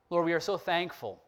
Lord, 0.10 0.26
we 0.26 0.32
are 0.32 0.40
so 0.40 0.58
thankful 0.58 1.22